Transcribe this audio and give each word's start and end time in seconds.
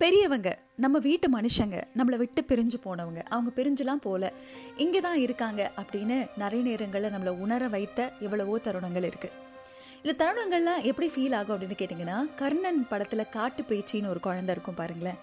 பெரியவங்க 0.00 0.48
நம்ம 0.84 0.96
வீட்டு 1.06 1.26
மனுஷங்க 1.34 1.76
நம்மளை 1.98 2.16
விட்டு 2.22 2.40
பிரிஞ்சு 2.48 2.78
போனவங்க 2.84 3.20
அவங்க 3.34 3.50
பிரிஞ்சுலாம் 3.58 4.02
போல. 4.06 4.32
இங்கே 4.84 5.00
தான் 5.06 5.20
இருக்காங்க 5.22 5.60
அப்படின்னு 5.80 6.16
நிறைய 6.42 6.62
நேரங்களில் 6.66 7.12
நம்மளை 7.14 7.32
உணர 7.44 7.68
வைத்த 7.74 8.08
எவ்வளவோ 8.26 8.56
தருணங்கள் 8.66 9.06
இருக்குது 9.10 9.34
இந்த 10.02 10.14
தருணங்கள்லாம் 10.22 10.82
எப்படி 10.90 11.08
ஃபீல் 11.14 11.36
ஆகும் 11.38 11.54
அப்படின்னு 11.54 11.78
கேட்டிங்கன்னா 11.82 12.18
கர்ணன் 12.40 12.80
படத்தில் 12.90 13.32
காட்டு 13.36 13.62
பேச்சின்னு 13.70 14.10
ஒரு 14.12 14.20
குழந்தை 14.26 14.52
இருக்கும் 14.54 14.78
பாருங்களேன். 14.80 15.18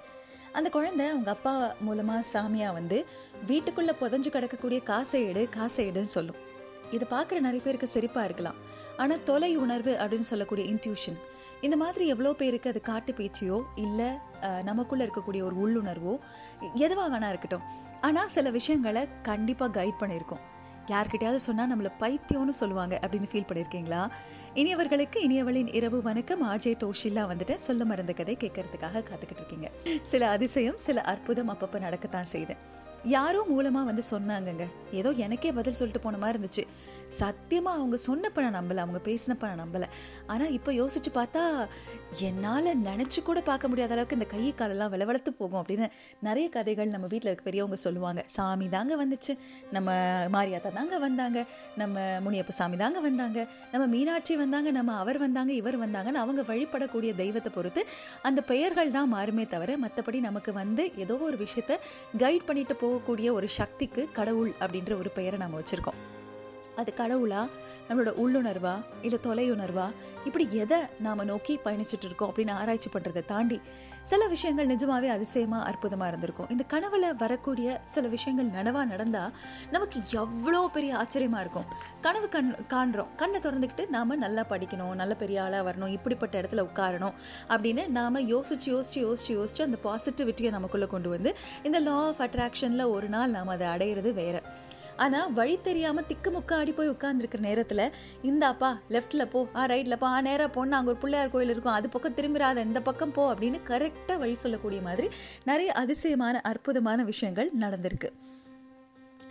அந்த 0.57 0.68
குழந்தை 0.70 1.05
அவங்க 1.12 1.30
அப்பா 1.36 1.54
மூலமாக 1.88 2.24
சாமியாக 2.34 2.78
வந்து 2.80 2.98
வீட்டுக்குள்ளே 3.52 3.94
புதஞ்சு 4.02 4.32
கிடக்கக்கூடிய 4.36 4.80
காசை 4.92 5.21
எடு 5.30 5.44
காசை 5.58 5.86
எடுன்னு 5.92 6.16
சொல்லும். 6.18 6.40
இதை 6.96 7.05
பார்க்குற 7.14 7.38
நிறைய 7.48 7.62
பேருக்கு 7.68 7.94
சிரிப்பாக 7.96 8.28
இருக்கலாம். 8.30 8.60
ஆனால் 8.98 9.24
தொலை 9.30 9.52
உணர்வு 9.66 9.94
அப்படின்னு 10.02 10.32
சொல்லக்கூடிய 10.32 10.66
இன்ட்யூஷன் 10.74 11.20
இந்த 11.66 11.75
மாதிரி 11.82 12.04
எவ்வளோ 12.14 12.32
பேருக்கு 12.39 12.71
அது 12.71 12.79
காட்டு 12.88 13.11
பேச்சியோ 13.20 13.57
இல்லை 13.84 14.07
நமக்குள்ளே 14.70 15.04
இருக்கக்கூடிய 15.05 15.41
ஒரு 15.50 15.55
உள்ளுணர்வோ 15.64 16.14
எதுவாக 16.86 17.07
வேணா 17.14 17.29
இருக்கட்டும். 17.33 17.64
ஆனால் 18.07 18.32
சில 18.36 18.50
விஷயங்களை 18.57 19.04
கண்டிப்பாக 19.29 19.71
கைட் 19.78 20.02
பண்ணியிருக்கோம். 20.02 20.41
யார்கிட்டயாவது 20.93 21.41
சொன்னால் 21.47 21.71
நம்மளை 21.71 21.91
பைத்தியம்னு 22.02 22.55
சொல்லுவாங்க 22.61 22.96
அப்படின்னு 23.04 23.29
ஃபீல் 23.32 23.47
பண்ணியிருக்கீங்களா? 23.50 24.02
இனியவர்களுக்கு 24.61 25.18
இனியவளின் 25.28 25.69
இரவு 25.79 26.00
வணக்கம். 26.10 26.43
ஆர்ஜே 26.52 26.74
டோஷில்லா 26.83 27.24
வந்துட்டு 27.32 27.55
சொல்ல 27.68 27.86
மறந்த 27.91 28.14
கதை 28.19 28.38
கேட்கறதுக்காக 28.43 29.04
காத்துக்கிட்டு 29.10 29.43
இருக்கீங்க. 29.43 29.69
சில 30.14 30.30
அதிசயம் 30.38 30.80
சில 30.88 31.02
அற்புதம் 31.14 31.52
அப்பப்போ 31.54 31.80
நடக்கத்தான் 31.88 32.31
செய்தேன் 32.36 32.61
யாரோ 33.03 33.45
மூலமாக 33.50 33.86
வந்து 33.86 34.03
சொன்னாங்கங்க. 34.12 34.66
ஏதோ 34.92 35.09
எனக்கே 35.11 35.52
பதில் 35.52 35.78
சொல்லிட்டு 35.80 36.03
போன 36.03 36.17
மாதிரி 36.17 36.38
இருந்துச்சு. 36.38 36.64
சத்தியமாக 37.20 37.78
அவங்க 37.80 37.98
சொன்னப்ப 38.08 38.42
நான் 38.42 38.56
நம்பலை. 38.59 38.81
அவங்க 38.86 39.00
பேசினப்ப 39.08 39.48
நான் 39.50 39.61
நம்பலை. 39.64 39.88
ஆனால் 40.28 40.52
இப்போ 40.52 40.72
யோசிச்சு 40.72 41.11
பார்த்தா 41.16 41.67
என்னால் 42.20 42.70
நினச்சி 42.89 43.22
கூட 43.23 43.42
பார்க்க 43.42 43.67
முடியாத 43.67 43.94
அளவுக்கு 43.94 44.16
இந்த 44.16 44.25
கை 44.25 44.53
காலெல்லாம் 44.53 44.92
விளவளத்து 44.94 45.31
போகும் 45.31 45.59
அப்படின்னு 45.61 45.88
நிறைய 46.20 46.50
கதைகள் 46.50 46.89
நம்ம 46.89 47.08
வீட்டில் 47.08 47.30
இருக்க 47.30 47.45
பெரியவங்க 47.50 47.75
சொல்லுவாங்க. 47.75 48.23
சாமி 48.28 48.69
தாங்க 48.69 48.95
வந்துச்சு. 49.03 49.38
நம்ம 49.72 49.92
மாரியாத்தா 50.36 50.72
தாங்க 50.73 50.99
வந்தாங்க. 50.99 51.45
நம்ம 51.77 51.99
முனியப்ப 52.27 52.49
சாமி 52.49 52.77
தாங்க 52.77 52.99
வந்தாங்க. 52.99 53.47
நம்ம 53.72 53.88
மீனாட்சி 53.88 54.36
வந்தாங்க. 54.36 54.72
நம்ம 54.72 54.95
அவர் 54.95 55.17
வந்தாங்க. 55.17 55.53
இவர் 55.53 55.80
வந்தாங்கன்னு 55.86 56.23
அவங்க 56.25 56.42
வழிபடக்கூடிய 56.42 57.16
தெய்வத்தை 57.16 57.52
பொறுத்து 57.52 57.83
அந்த 58.23 58.42
பெயர்கள் 58.42 58.92
தான் 58.92 59.14
மாறுமே 59.16 59.47
தவிர 59.47 59.77
மற்றபடி 59.77 60.20
நமக்கு 60.20 60.53
வந்து 60.53 60.92
ஏதோ 60.95 61.17
ஒரு 61.17 61.38
விஷயத்த 61.45 61.80
கைட் 62.17 62.45
பண்ணிட்டு 62.45 62.75
போகக்கூடிய 62.94 63.31
ஒரு 63.31 63.49
சக்திக்கு 63.49 64.09
கடவுள் 64.13 64.52
அப்படின்ற 64.59 64.97
ஒரு 64.97 65.09
பெயரை 65.09 65.39
நம்ம 65.39 65.59
வச்சுருக்கோம். 65.59 66.02
அது 66.75 66.93
கடவுளா? 66.97 67.49
நம்மளோட 67.89 68.11
உள்ளுணர்வா? 68.23 68.83
இல்லை 69.02 69.19
தொலையுணர்வா? 69.23 69.91
இப்படி 70.25 70.47
எதை 70.52 70.77
நாம் 70.99 71.25
நோக்கி 71.25 71.59
பயணிச்சுட்டு 71.65 72.05
இருக்கோம் 72.05 72.33
அப்படின்னு 72.33 72.52
ஆராய்ச்சி 72.52 72.89
பண்ணுறதை 72.89 73.25
தாண்டி 73.25 73.61
சில 74.03 74.27
விஷயங்கள் 74.27 74.67
நிஜமாவே 74.67 75.07
அதிசயமாக 75.07 75.63
அற்புதமாக 75.63 76.07
இருந்திருக்கும். 76.07 76.49
இந்த 76.49 76.63
கனவுல 76.73 77.15
வரக்கூடிய 77.15 77.81
சில 77.85 78.07
விஷயங்கள் 78.07 78.61
நனவாக 78.61 78.85
நடந்தால் 78.85 79.35
நமக்கு 79.71 79.99
எவ்வளோ 80.11 80.69
பெரிய 80.73 80.97
ஆச்சரியமாக 80.97 81.41
இருக்கும். 81.41 81.65
கனவு 82.02 82.30
கண் 82.30 82.55
காண்றோம். 82.69 83.15
கண்ணை 83.15 83.39
திறந்துக்கிட்டு 83.39 83.89
நாம் 83.89 84.17
நல்லா 84.17 84.45
படிக்கணும் 84.49 84.95
நல்ல 84.95 85.15
பெரிய 85.15 85.43
ஆளாக 85.43 85.71
வரணும் 85.71 85.87
இப்படிப்பட்ட 85.87 86.41
இடத்துல 86.41 86.67
உட்காரணும் 86.67 87.13
அப்படின்னு 87.47 87.87
நாம் 87.87 88.15
யோசிச்சு 88.15 88.65
யோசிச்சு 88.65 88.93
யோசிச்சு 88.93 89.27
யோசிச்சு 89.27 89.61
அந்த 89.61 89.77
பாசிட்டிவிட்டியை 89.83 90.49
நமக்குள்ளே 90.49 90.87
கொண்டு 90.87 91.09
வந்து 91.09 91.35
இந்த 91.63 91.80
லா 91.80 92.05
ஆஃப் 92.05 92.19
அட்ராக்ஷனில் 92.19 92.89
ஒரு 92.89 93.08
நாள் 93.08 93.30
நாம் 93.30 93.47
அதை 93.47 93.67
அடையிறது 93.67 94.13
வேற. 94.13 94.41
ஆனால் 94.97 95.33
வழி 95.33 95.61
தெரியாமல் 95.61 96.05
திக்கு 96.05 96.31
முக்கா 96.31 96.52
ஆடி 96.52 96.72
போய் 96.72 96.89
உட்காந்துருக்கிற 96.89 97.39
நேரத்தில் 97.39 97.91
இந்தாப்பா 98.23 98.80
லெஃப்ட்டில் 98.89 99.25
போ 99.25 99.47
ஆ 99.55 99.66
ரைட்டில் 99.66 99.97
போ 99.97 100.05
ஆ 100.05 100.22
நேராக 100.22 100.49
போனா 100.49 100.77
அங்கே 100.77 100.89
ஒரு 100.89 100.97
பிள்ளையார் 100.97 101.30
கோயில் 101.30 101.49
இருக்கும் 101.49 101.73
அது 101.73 101.89
பக்கம் 101.89 102.13
திரும்பிடாத 102.13 102.58
இந்த 102.58 102.81
பக்கம் 102.81 103.11
போ 103.11 103.33
அப்படின்னு 103.33 103.59
கரெக்டாக 103.67 104.17
வழி 104.19 104.33
சொல்லக்கூடிய 104.33 104.81
மாதிரி 104.81 105.09
நிறைய 105.44 105.71
அதிசயமான 105.71 106.41
அற்புதமான 106.44 107.03
விஷயங்கள் 107.03 107.49
நடந்திருக்கு. 107.59 108.11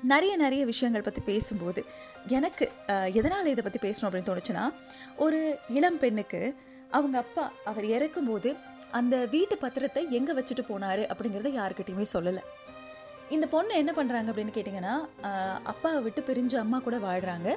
நிறைய 0.05 0.37
நிறைய 0.37 0.65
விஷயங்கள் 0.65 1.03
பற்றி 1.03 1.21
பேசும்போது 1.21 1.85
எனக்கு 2.29 2.71
எதனால் 3.13 3.47
இதை 3.47 3.65
பற்றி 3.65 3.89
பேசணும் 3.89 4.09
அப்படின்னு 4.09 4.31
தோணுச்சுன்னா 4.31 4.71
ஒரு 5.17 5.59
இளம் 5.69 5.99
பெண்ணுக்கு 5.99 6.55
அவங்க 6.91 7.19
அப்பா 7.19 7.51
அவர் 7.65 7.85
இறக்கும்போது 7.85 8.57
அந்த 8.91 9.27
வீட்டு 9.27 9.59
பத்திரத்தை 9.61 10.11
எங்கே 10.11 10.33
வச்சுட்டு 10.33 10.65
போனார் 10.69 11.03
அப்படிங்கிறத 11.09 11.51
யாருக்கிட்டையுமே 11.59 12.07
சொல்லலை. 12.13 12.43
இந்த 13.37 13.47
பொண்ணு 13.55 13.73
என்ன 13.83 13.93
பண்ணுறாங்க 13.97 14.31
அப்படின்னு 14.33 14.57
கேட்டிங்கன்னா 14.59 14.95
அப்பாவை 15.73 16.01
விட்டு 16.07 16.23
பிரிஞ்சு 16.29 16.59
அம்மா 16.65 16.79
கூட 16.87 16.99
வாழ்கிறாங்க 17.09 17.49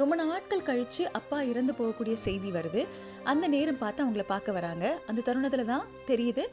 ரொம்ப 0.00 0.14
நாட்கள் 0.20 0.64
கழித்து 0.68 1.02
அப்பா 1.18 1.38
இறந்து 1.48 1.72
போகக்கூடிய 1.78 2.14
செய்தி 2.26 2.50
வருது. 2.54 2.82
அந்த 3.30 3.44
நேரம் 3.54 3.80
பார்த்து 3.82 4.04
அவங்கள 4.04 4.24
பார்க்க 4.30 4.56
வராங்க. 4.56 4.84
அந்த 5.08 5.24
தருணத்தில் 5.26 5.70
தான் 5.72 5.84
தெரியுது. 6.10 6.44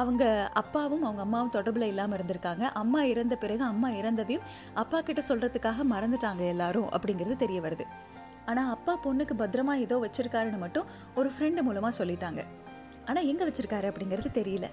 அவங்க 0.00 0.24
அப்பாவும் 0.62 1.04
அவங்க 1.06 1.22
அம்மாவும் 1.26 1.52
தொடர்பில் 1.56 1.90
இல்லாமல் 1.92 2.18
இருந்திருக்காங்க. 2.18 2.64
அம்மா 2.82 3.02
இறந்த 3.12 3.36
பிறகு 3.42 3.64
அம்மா 3.72 3.90
இறந்ததையும் 4.00 4.46
அப்பா 4.82 5.00
கிட்ட 5.08 5.22
சொல்கிறதுக்காக 5.30 5.86
மறந்துட்டாங்க 5.94 6.44
எல்லாரும் 6.54 6.88
அப்படிங்கிறது 6.98 7.36
தெரிய 7.44 7.60
வருது. 7.66 7.86
ஆனால் 8.50 8.72
அப்பா 8.76 8.94
பொண்ணுக்கு 9.06 9.36
பத்திரமா 9.42 9.76
ஏதோ 9.86 9.98
வச்சுருக்காருன்னு 10.06 10.64
மட்டும் 10.64 10.88
ஒரு 11.20 11.30
ஃப்ரெண்டு 11.34 11.62
மூலமாக 11.68 11.98
சொல்லிட்டாங்க. 12.00 12.42
ஆனால் 13.08 13.28
எங்கே 13.32 13.46
வச்சுருக்காரு 13.48 13.88
அப்படிங்கிறது 13.92 14.30
தெரியல. 14.40 14.68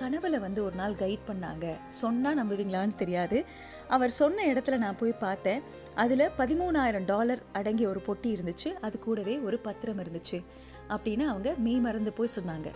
கனவுல 0.00 0.38
வந்து 0.38 0.64
ஒரு 0.64 0.74
நாள் 0.74 0.92
கைட் 0.92 1.26
பண்ணாங்க. 1.28 1.66
சொன்னால் 1.88 2.38
நம்புவீங்களான்னு 2.42 2.94
தெரியாது. 2.94 3.44
அவர் 3.88 4.10
சொன்ன 4.10 4.46
இடத்துல 4.46 4.76
நான் 4.76 4.96
போய் 4.96 5.12
பார்த்தேன். 5.12 5.62
அதில் 5.94 6.30
பதிமூணாயிரம் 6.38 7.04
டாலர் 7.04 7.42
அடங்கிய 7.52 7.88
ஒரு 7.88 8.02
பொட்டி 8.06 8.32
இருந்துச்சு. 8.34 8.70
அது 8.80 8.98
கூடவே 8.98 9.38
ஒரு 9.38 9.58
பத்திரம் 9.58 10.00
இருந்துச்சு. 10.00 10.44
அப்படின்னு 10.88 11.26
அவங்க 11.26 11.54
மெய் 11.58 11.80
மறந்து 11.80 12.12
போய் 12.12 12.34
சொன்னாங்க. 12.34 12.70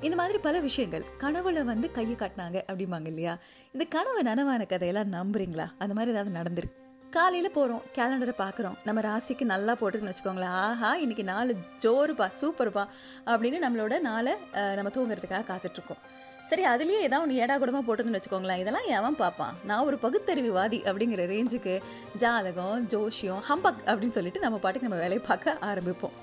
இந்த 0.00 0.16
மாதிரி 0.16 0.38
பல 0.38 0.60
விஷயங்கள். 0.60 1.04
கனவுல 1.20 1.64
வந்து 1.64 1.90
கையை 1.90 2.14
காட்டினாங்க 2.14 2.60
அப்படிம்பாங்க 2.72 3.06
இல்லையா? 3.06 3.38
இந்த 3.72 3.84
கனவு 3.84 4.22
நனவான 4.22 4.66
கதையெல்லாம் 4.66 5.12
நம்புறீங்களா? 5.18 5.66
அந்த 5.78 5.94
மாதிரி 5.94 6.12
ஏதாவது 6.12 6.38
நடந்திருக்கு. 6.38 6.80
காலையில் 7.10 7.50
போகிறோம் 7.50 7.82
கேலண்டரை 7.94 8.32
பார்க்குறோம். 8.38 8.76
நம்ம 8.84 9.00
ராசிக்கு 9.00 9.44
நல்லா 9.44 9.72
போட்டுருக்குன்னு 9.74 10.12
வச்சுக்கோங்களேன். 10.12 10.56
ஆஹா 10.66 10.96
இன்னைக்கு 10.96 11.24
நாலு 11.24 11.56
ஜோருப்பா 11.78 12.26
சூப்பர்ப்பா 12.40 12.84
அப்படின்னு 13.26 13.58
நம்மளோட 13.66 14.00
நாளை 14.00 14.32
நம்ம 14.52 14.90
தூங்குறதுக்காக 14.96 15.44
காத்துட்ருக்கோம். 15.50 16.02
சரி 16.52 16.64
அதுலேயே 16.70 17.02
ஏதாவது 17.06 17.24
ஒன்று 17.24 17.38
ஏடா 17.42 17.54
கூடமாக 17.60 17.82
போட்டுருந்துன்னு 17.86 18.18
வச்சுக்கோங்களேன். 18.18 18.60
இதெல்லாம் 18.62 18.88
எவன் 18.96 19.14
பார்ப்பான் 19.20 19.54
நான் 19.68 19.84
ஒரு 19.88 19.96
பகுத்தறிவுவாதி 20.02 20.78
அப்படிங்கிற 20.88 21.22
ரேஞ்சுக்கு 21.30 21.74
ஜாதகம் 22.22 22.82
ஜோஷியம் 22.92 23.40
ஹம்பக் 23.48 23.80
அப்படின்னு 23.90 24.16
சொல்லிட்டு 24.16 24.42
நம்ம 24.44 24.58
பாட்டுக்கு 24.64 24.88
நம்ம 24.88 24.98
வேலையை 25.04 25.22
பார்க்க 25.28 25.56
ஆரம்பிப்போம். 25.68 26.14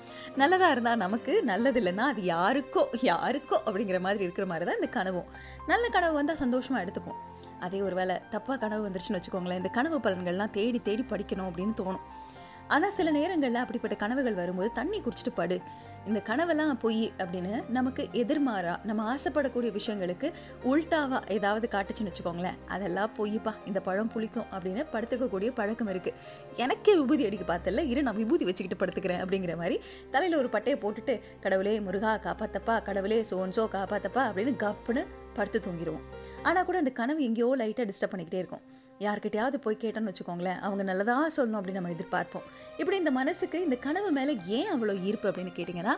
நல்லதாக 0.42 0.74
இருந்தால் 0.76 1.02
நமக்கு 1.04 1.34
நல்லது 1.50 1.80
இல்லைன்னா 1.82 2.06
அது 2.12 2.22
யாருக்கோ 2.34 2.84
யாருக்கோ 3.10 3.58
அப்படிங்கிற 3.66 4.00
மாதிரி 4.06 4.24
இருக்கிற 4.26 4.46
மாதிரி 4.52 4.68
தான் 4.70 4.80
இந்த 4.80 4.90
கனவும். 4.98 5.28
நல்ல 5.72 5.84
கனவு 5.96 6.16
வந்தால் 6.20 6.40
சந்தோஷமாக 6.44 6.84
எடுத்துப்போம். 6.86 7.18
அதே 7.66 7.80
ஒரு 7.88 7.94
வேலை 8.00 8.16
தப்பாக 8.34 8.58
கனவு 8.64 8.84
வந்துருச்சுன்னு 8.86 9.20
வச்சுக்கோங்களேன். 9.20 9.62
இந்த 9.62 9.72
கனவு 9.78 9.98
பலன்கள்லாம் 10.06 10.56
தேடி 10.60 10.80
தேடி 10.90 11.06
படிக்கணும் 11.12 11.50
அப்படின்னு 11.50 11.76
தோணும். 11.82 12.04
ஆனால் 12.74 12.96
சில 12.96 13.10
நேரங்களில் 13.18 13.62
அப்படிப்பட்ட 13.62 13.94
கனவுகள் 14.02 14.40
வரும்போது 14.40 14.68
தண்ணி 14.80 14.98
குடிச்சிட்டு 15.04 15.32
படு. 15.38 15.56
இந்த 16.08 16.20
கனவெல்லாம் 16.28 16.70
பொய் 16.82 17.00
அப்படின்னு 17.22 17.54
நமக்கு 17.76 18.02
எதிர்மாறா 18.20 18.74
நம்ம 18.88 19.00
ஆசைப்படக்கூடிய 19.12 19.70
விஷயங்களுக்கு 19.76 20.28
உள்டாவா 20.70 21.18
ஏதாவது 21.36 21.66
காட்டுச்சுன்னு 21.74 22.10
வச்சுக்கோங்களேன். 22.10 22.58
அதெல்லாம் 22.74 23.10
பொய்ப்பா 23.18 23.52
இந்த 23.70 23.80
பழம் 23.88 24.12
புளிக்கும் 24.14 24.46
அப்படின்னு 24.52 24.84
படுத்துக்கக்கூடிய 24.94 25.50
பழக்கம் 25.58 25.90
இருக்கு. 25.94 26.12
எனக்கே 26.64 26.94
விபூதி 27.00 27.26
அடிக்க 27.28 27.46
பார்த்தல 27.52 27.84
இரு 27.92 28.06
நான் 28.08 28.20
விபூதி 28.22 28.48
வச்சுக்கிட்டு 28.50 28.80
படுத்துக்கிறேன் 28.82 29.22
அப்படிங்கிற 29.24 29.56
மாதிரி 29.62 29.78
தலையில் 30.16 30.40
ஒரு 30.42 30.50
பட்டையை 30.56 30.78
போட்டுட்டு 30.86 31.16
கடவுளே 31.46 31.76
முருகா 31.88 32.14
காப்பாத்தப்பா 32.28 32.76
கடவுளே 32.88 33.20
சோன்சோ 33.32 33.66
காப்பாத்தப்பா 33.76 34.24
அப்படின்னு 34.30 34.54
கப்புன்னு 34.66 35.04
படுத்து 35.38 35.58
தூங்கிடுவோம் 35.66 36.06
ஆனால் 36.48 36.68
கூட 36.70 36.78
அந்த 36.78 36.92
கனவு 37.00 37.22
எங்கேயோ 37.30 37.50
லைட்டாக 37.62 37.88
டிஸ்டர்ப் 37.90 38.14
பண்ணிக்கிட்டே 38.14 38.42
இருக்கும். 38.44 38.64
யார்கிட்டயாவது 39.04 39.58
போய் 39.64 39.82
கேட்டோன்னு 39.82 40.10
வச்சுக்கோங்களேன் 40.10 40.58
அவங்க 40.66 40.82
நல்லதாக 40.88 41.28
சொல்லணும் 41.36 41.58
அப்படின்னு 41.58 41.80
நம்ம 41.80 41.92
எதிர்பார்ப்போம். 41.96 42.48
இப்படி 42.80 42.96
இந்த 43.02 43.12
மனசுக்கு 43.18 43.58
இந்த 43.66 43.76
கனவு 43.86 44.10
மேலே 44.18 44.32
ஏன் 44.56 44.72
அவ்வளோ 44.72 44.96
ஈர்ப்பு 45.10 45.28
அப்படின்னு 45.30 45.52
கேட்டிங்கன்னா 45.58 45.94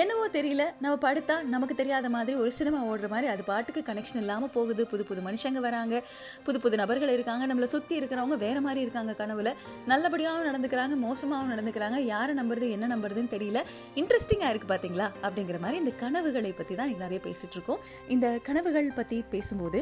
என்னவோ 0.00 0.24
தெரியல 0.36 0.62
நம்ம 0.84 0.94
படுத்தா 1.04 1.34
நமக்கு 1.52 1.74
தெரியாத 1.74 2.06
மாதிரி 2.14 2.32
ஒரு 2.40 2.50
சினிமா 2.56 2.80
ஓடுற 2.88 3.06
மாதிரி 3.12 3.28
அது 3.32 3.42
பாட்டுக்கு 3.50 3.80
கனெக்ஷன் 3.86 4.20
இல்லாமல் 4.22 4.52
போகுது. 4.56 4.82
புது 4.90 5.04
புது 5.10 5.20
மனுஷங்க 5.28 5.60
வராங்க 5.66 6.02
புது 6.46 6.58
புது 6.64 6.80
நபர்கள் 6.82 7.12
இருக்காங்க 7.14 7.44
நம்மளை 7.50 7.68
சுற்றி 7.74 7.94
இருக்கிறவங்க 8.00 8.36
வேறு 8.44 8.60
மாதிரி 8.66 8.80
இருக்காங்க 8.86 9.12
கனவுல. 9.22 9.52
நல்லபடியாகவும் 9.92 10.48
நடந்துக்கிறாங்க 10.50 10.96
மோசமாகவும் 11.06 11.52
நடந்துக்கிறாங்க. 11.54 12.00
யாரை 12.14 12.34
நம்புறது 12.40 12.68
என்ன 12.76 12.90
நம்புறதுன்னு 12.94 13.34
தெரியல. 13.36 13.62
இன்ட்ரெஸ்டிங்காக 14.02 14.50
இருக்குது 14.52 14.72
பார்த்தீங்களா 14.74 15.08
அப்படிங்கிற 15.26 15.60
மாதிரி 15.64 15.80
இந்த 15.84 15.94
கனவுகளை 16.04 16.52
பற்றி 16.60 16.76
தான் 16.82 16.92
நிறைய 17.04 17.20
பேசிகிட்ருக்கோம் 17.28 17.82
இந்த 18.16 18.28
கனவுகள் 18.48 18.96
பற்றி 19.00 19.18
பேசும்போது 19.34 19.80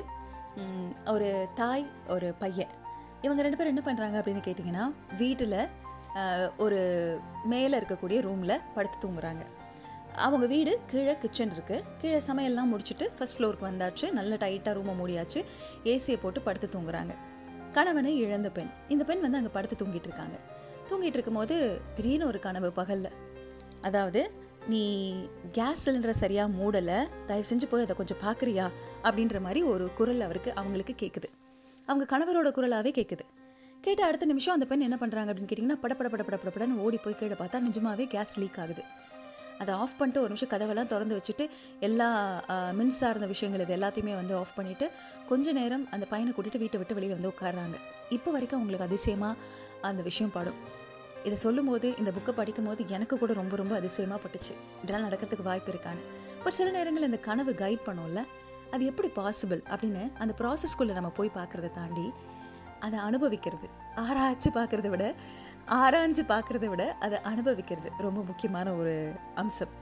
ஒரு 1.14 1.28
தாய் 1.60 1.86
ஒரு 2.14 2.28
பையன். 2.42 2.72
இவங்க 3.26 3.42
ரெண்டு 3.42 3.58
பேரும் 3.58 3.72
என்ன 3.74 3.84
பண்ணுறாங்க 3.88 4.16
அப்படின்னு 4.20 4.46
கேட்டிங்கன்னா 4.46 4.84
வீட்டில் 5.22 5.60
ஒரு 6.64 6.80
மேலே 7.52 7.74
இருக்கக்கூடிய 7.78 8.18
ரூமில் 8.26 8.62
படுத்து 8.74 8.98
தூங்குறாங்க. 9.04 9.44
அவங்க 10.26 10.46
வீடு 10.52 10.72
கீழே 10.90 11.14
கிச்சன் 11.22 11.52
இருக்குது 11.54 11.84
கீழே 12.00 12.20
சமையல்லாம் 12.28 12.70
முடிச்சுட்டு 12.72 13.06
ஃபஸ்ட் 13.16 13.36
ஃப்ளோருக்கு 13.38 13.68
வந்தாச்சு. 13.70 14.06
நல்ல 14.18 14.34
டைட்டாக 14.44 14.76
ரூமை 14.78 14.94
மூடியாச்சு. 15.00 15.40
ஏசியை 15.92 16.18
போட்டு 16.22 16.40
படுத்து 16.46 16.68
தூங்குறாங்க. 16.74 17.14
கணவனை 17.76 18.12
இழந்த 18.24 18.48
பெண். 18.58 18.70
இந்த 18.94 19.04
பெண் 19.10 19.24
வந்து 19.24 19.40
அங்கே 19.40 19.52
படுத்து 19.56 19.76
தூங்கிட்டு 19.80 20.08
இருக்காங்க. 20.10 20.36
தூங்கிட்டு 20.90 21.16
இருக்கும்போது 21.18 21.56
திடீர்னு 21.96 22.26
ஒரு 22.26 22.38
கனவு 22.46 22.70
பகலில். 22.80 23.12
அதாவது 23.88 24.20
நீ 24.68 25.14
கேஸ் 25.52 25.90
சிலிண்டரை 25.90 26.10
சரியாக 26.10 26.50
மூடலை 26.50 26.94
தயவு 27.26 27.46
செஞ்சு 27.50 27.66
போய் 27.70 27.82
அதை 27.82 27.96
கொஞ்சம் 27.96 28.18
பார்க்குறியா 28.22 28.70
அப்படின்ற 29.02 29.40
மாதிரி 29.40 29.62
ஒரு 29.62 29.92
குரல் 29.92 30.20
அவருக்கு 30.20 30.54
அவங்களுக்கு 30.54 30.94
கேட்குது 31.02 31.28
அவங்க 31.86 32.04
கணவரோட 32.12 32.46
குரலாகவே 32.46 32.90
கேட்குது 33.00 33.24
கேட்ட 33.80 34.06
அடுத்த 34.06 34.26
நிமிஷம் 34.26 34.54
அந்த 34.54 34.66
பெண் 34.66 34.80
என்ன 34.80 34.96
பண்ணுறாங்க 35.00 35.30
அப்படின்னு 35.30 35.50
கேட்டிங்கன்னா 35.52 35.78
படப்பட 35.82 36.24
பட 36.24 36.50
பட 36.50 36.66
ஓடி 36.76 36.96
போய் 36.96 37.14
கீழே 37.14 37.32
பார்த்தா 37.32 37.58
நிஜமாகவே 37.58 38.06
கேஸ் 38.06 38.38
லீக் 38.38 38.58
ஆகுது. 38.58 38.82
அதை 39.58 39.74
ஆஃப் 39.74 39.98
பண்ணிட்டு 39.98 40.22
ஒரு 40.22 40.34
நிமிஷம் 40.34 40.48
கதவெல்லாம் 40.48 40.86
திறந்து 40.86 41.20
வச்சுட்டு 41.20 41.48
எல்லா 41.80 42.08
மின்சார்ந்த 42.48 42.74
மின் 42.74 42.90
சார்ந்த 42.90 43.26
விஷயங்கள் 43.26 43.66
இது 43.66 43.76
எல்லாத்தையுமே 43.76 44.14
வந்து 44.14 44.36
ஆஃப் 44.36 44.56
பண்ணிவிட்டு 44.56 44.90
கொஞ்ச 45.28 45.52
நேரம் 45.52 45.88
அந்த 45.90 46.06
பையனை 46.06 46.34
கூட்டிகிட்டு 46.36 46.58
வீட்டை 46.58 46.78
விட்டு 46.78 46.94
வெளியில் 46.94 47.20
வந்து 47.20 47.34
உட்கார்றாங்க. 47.38 47.76
இப்போ 48.08 48.30
வரைக்கும் 48.30 48.58
அவங்களுக்கு 48.58 48.94
அதிசயமாக 48.94 49.36
அந்த 49.80 50.02
விஷயம் 50.02 50.32
படும். 50.32 50.54
இதை 51.26 51.36
சொல்லும்போது 51.44 51.86
இந்த 52.00 52.10
புக்கை 52.16 52.32
படிக்கும்போது 52.40 52.82
எனக்கு 52.96 53.14
கூட 53.22 53.32
ரொம்ப 53.40 53.54
ரொம்ப 53.60 53.74
அதிசயமாக 53.80 54.20
பட்டுச்சு. 54.24 54.52
இதெல்லாம் 54.82 55.06
நடக்கிறதுக்கு 55.06 55.48
வாய்ப்பு 55.50 55.70
இருக்கான்னு. 55.72 56.04
பட் 56.42 56.56
சில 56.58 56.68
நேரங்களில் 56.76 57.10
இந்த 57.10 57.20
கனவு 57.28 57.52
கைட் 57.62 57.86
பண்ணோம்ல 57.88 58.22
அது 58.74 58.84
எப்படி 58.90 59.08
பாசிபிள் 59.18 59.60
அப்படின்னு 59.72 60.04
அந்த 60.22 60.32
ப்ராசஸ்க்குள்ளே 60.40 60.94
நம்ம 60.98 61.10
போய் 61.18 61.36
பார்க்குறத 61.38 61.70
தாண்டி 61.80 62.06
அதை 62.86 62.98
அனுபவிக்கிறது. 63.08 63.68
ஆராய்ச்சி 64.04 64.50
பார்க்குறத 64.58 64.88
விட 64.94 65.04
ஆராய்ஞ்சு 65.80 66.22
பார்க்குறத 66.32 66.66
விட 66.72 66.84
அதை 67.04 67.18
அனுபவிக்கிறது 67.32 67.90
ரொம்ப 68.06 68.20
முக்கியமான 68.30 68.74
ஒரு 68.80 68.94
அம்சம். 69.42 69.72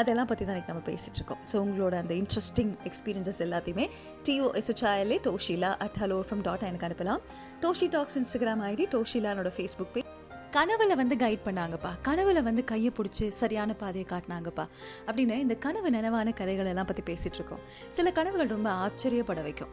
அதெல்லாம் 0.00 0.28
பற்றி 0.30 0.42
தான் 0.44 0.54
இன்னைக்கு 0.54 0.72
நம்ம 0.72 0.84
பேசிகிட்டு 0.88 1.18
இருக்கோம். 1.20 1.40
ஸோ 1.50 1.56
உங்களோட 1.64 1.94
அந்த 2.02 2.14
இன்ட்ரெஸ்டிங் 2.20 2.72
எக்ஸ்பீரியன்ஸஸ் 2.88 3.40
எல்லாத்தையுமே 3.46 3.86
T O 4.26 4.46
S H I L A 4.60 5.18
Toshila 5.26 5.70
at 5.86 5.98
hello 6.02 6.18
FM 6.24 6.44
dot 6.48 6.66
எனக்கு 6.70 6.88
அனுப்பலாம். 6.88 7.22
டோஷி 7.64 7.88
டாக்ஸ் 7.96 8.18
இன்ஸ்டாகிராம் 8.20 8.62
ஐடி 8.72 8.86
டோஷிலானோட 8.96 9.50
ஃபேஸ்புக் 9.56 9.92
பேஜ் 9.96 10.07
கனவுல 10.56 10.92
வந்து 11.00 11.16
கைட் 11.22 11.46
பண்ணாங்கப்பா. 11.46 11.90
கனவுல 12.06 12.42
வந்து 12.48 12.62
கையை 12.70 12.90
பிடிச்சி 12.96 13.26
சரியான 13.40 13.70
பாதையை 13.82 14.06
காட்டினாங்கப்பா. 14.10 14.64
அப்படின்னு 15.08 15.36
இந்த 15.44 15.54
கனவு 15.64 15.88
நினைவான 15.96 16.32
கதைகள் 16.40 16.70
எல்லாம் 16.72 16.88
பற்றி 16.90 17.02
பேசிட்டு 17.10 17.38
இருக்கோம் 17.40 17.62
சில 17.96 18.12
கனவுகள் 18.18 18.54
ரொம்ப 18.56 18.70
ஆச்சரியப்பட 18.84 19.42
வைக்கும். 19.48 19.72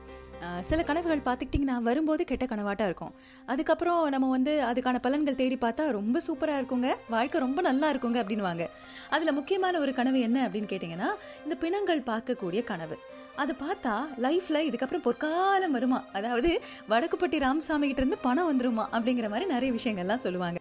சில 0.69 0.79
கனவுகள் 0.87 1.25
பார்த்துக்கிட்டிங்கன்னா 1.27 1.75
வரும்போது 1.87 2.23
கெட்ட 2.29 2.45
கனவாட்டாக 2.45 2.89
இருக்கும். 2.89 3.13
அதுக்கப்புறம் 3.51 4.01
நம்ம 4.15 4.29
வந்து 4.35 4.53
அதுக்கான 4.69 4.99
பலன்கள் 5.05 5.39
தேடி 5.41 5.57
பார்த்தா 5.61 5.83
ரொம்ப 5.99 6.21
சூப்பராக 6.27 6.59
இருக்குங்க. 6.61 6.89
வாழ்க்கை 7.15 7.39
ரொம்ப 7.45 7.59
நல்லா 7.69 7.87
இருக்குங்க 7.93 8.19
அப்படின்வாங்க 8.23 8.65
அதில் 9.09 9.37
முக்கியமான 9.39 9.79
ஒரு 9.85 9.93
கனவு 9.99 10.19
என்ன 10.27 10.47
அப்படின்னு 10.47 10.71
கேட்டிங்கன்னா 10.73 11.09
இந்த 11.43 11.57
பிணங்கள் 11.65 12.07
பார்க்கக்கூடிய 12.11 12.63
கனவு. 12.71 12.97
அதை 13.37 13.55
பார்த்தா 13.63 13.95
லைஃப்ல 14.25 14.57
இதுக்கப்புறம் 14.67 15.05
பொற்காலம் 15.07 15.75
வருமா? 15.77 16.01
அதாவது 16.13 16.51
வடக்குப்பட்டி 16.91 17.39
ராமசாமி 17.39 17.87
கிட்ட 17.87 18.01
இருந்து 18.03 18.25
பணம் 18.27 18.49
வந்துருமா? 18.51 18.85
அப்படிங்கிற 18.97 19.29
மாதிரி 19.29 19.53
நிறைய 19.55 19.71
விஷயங்கள்லாம் 19.79 20.25
சொல்லுவாங்க. 20.27 20.59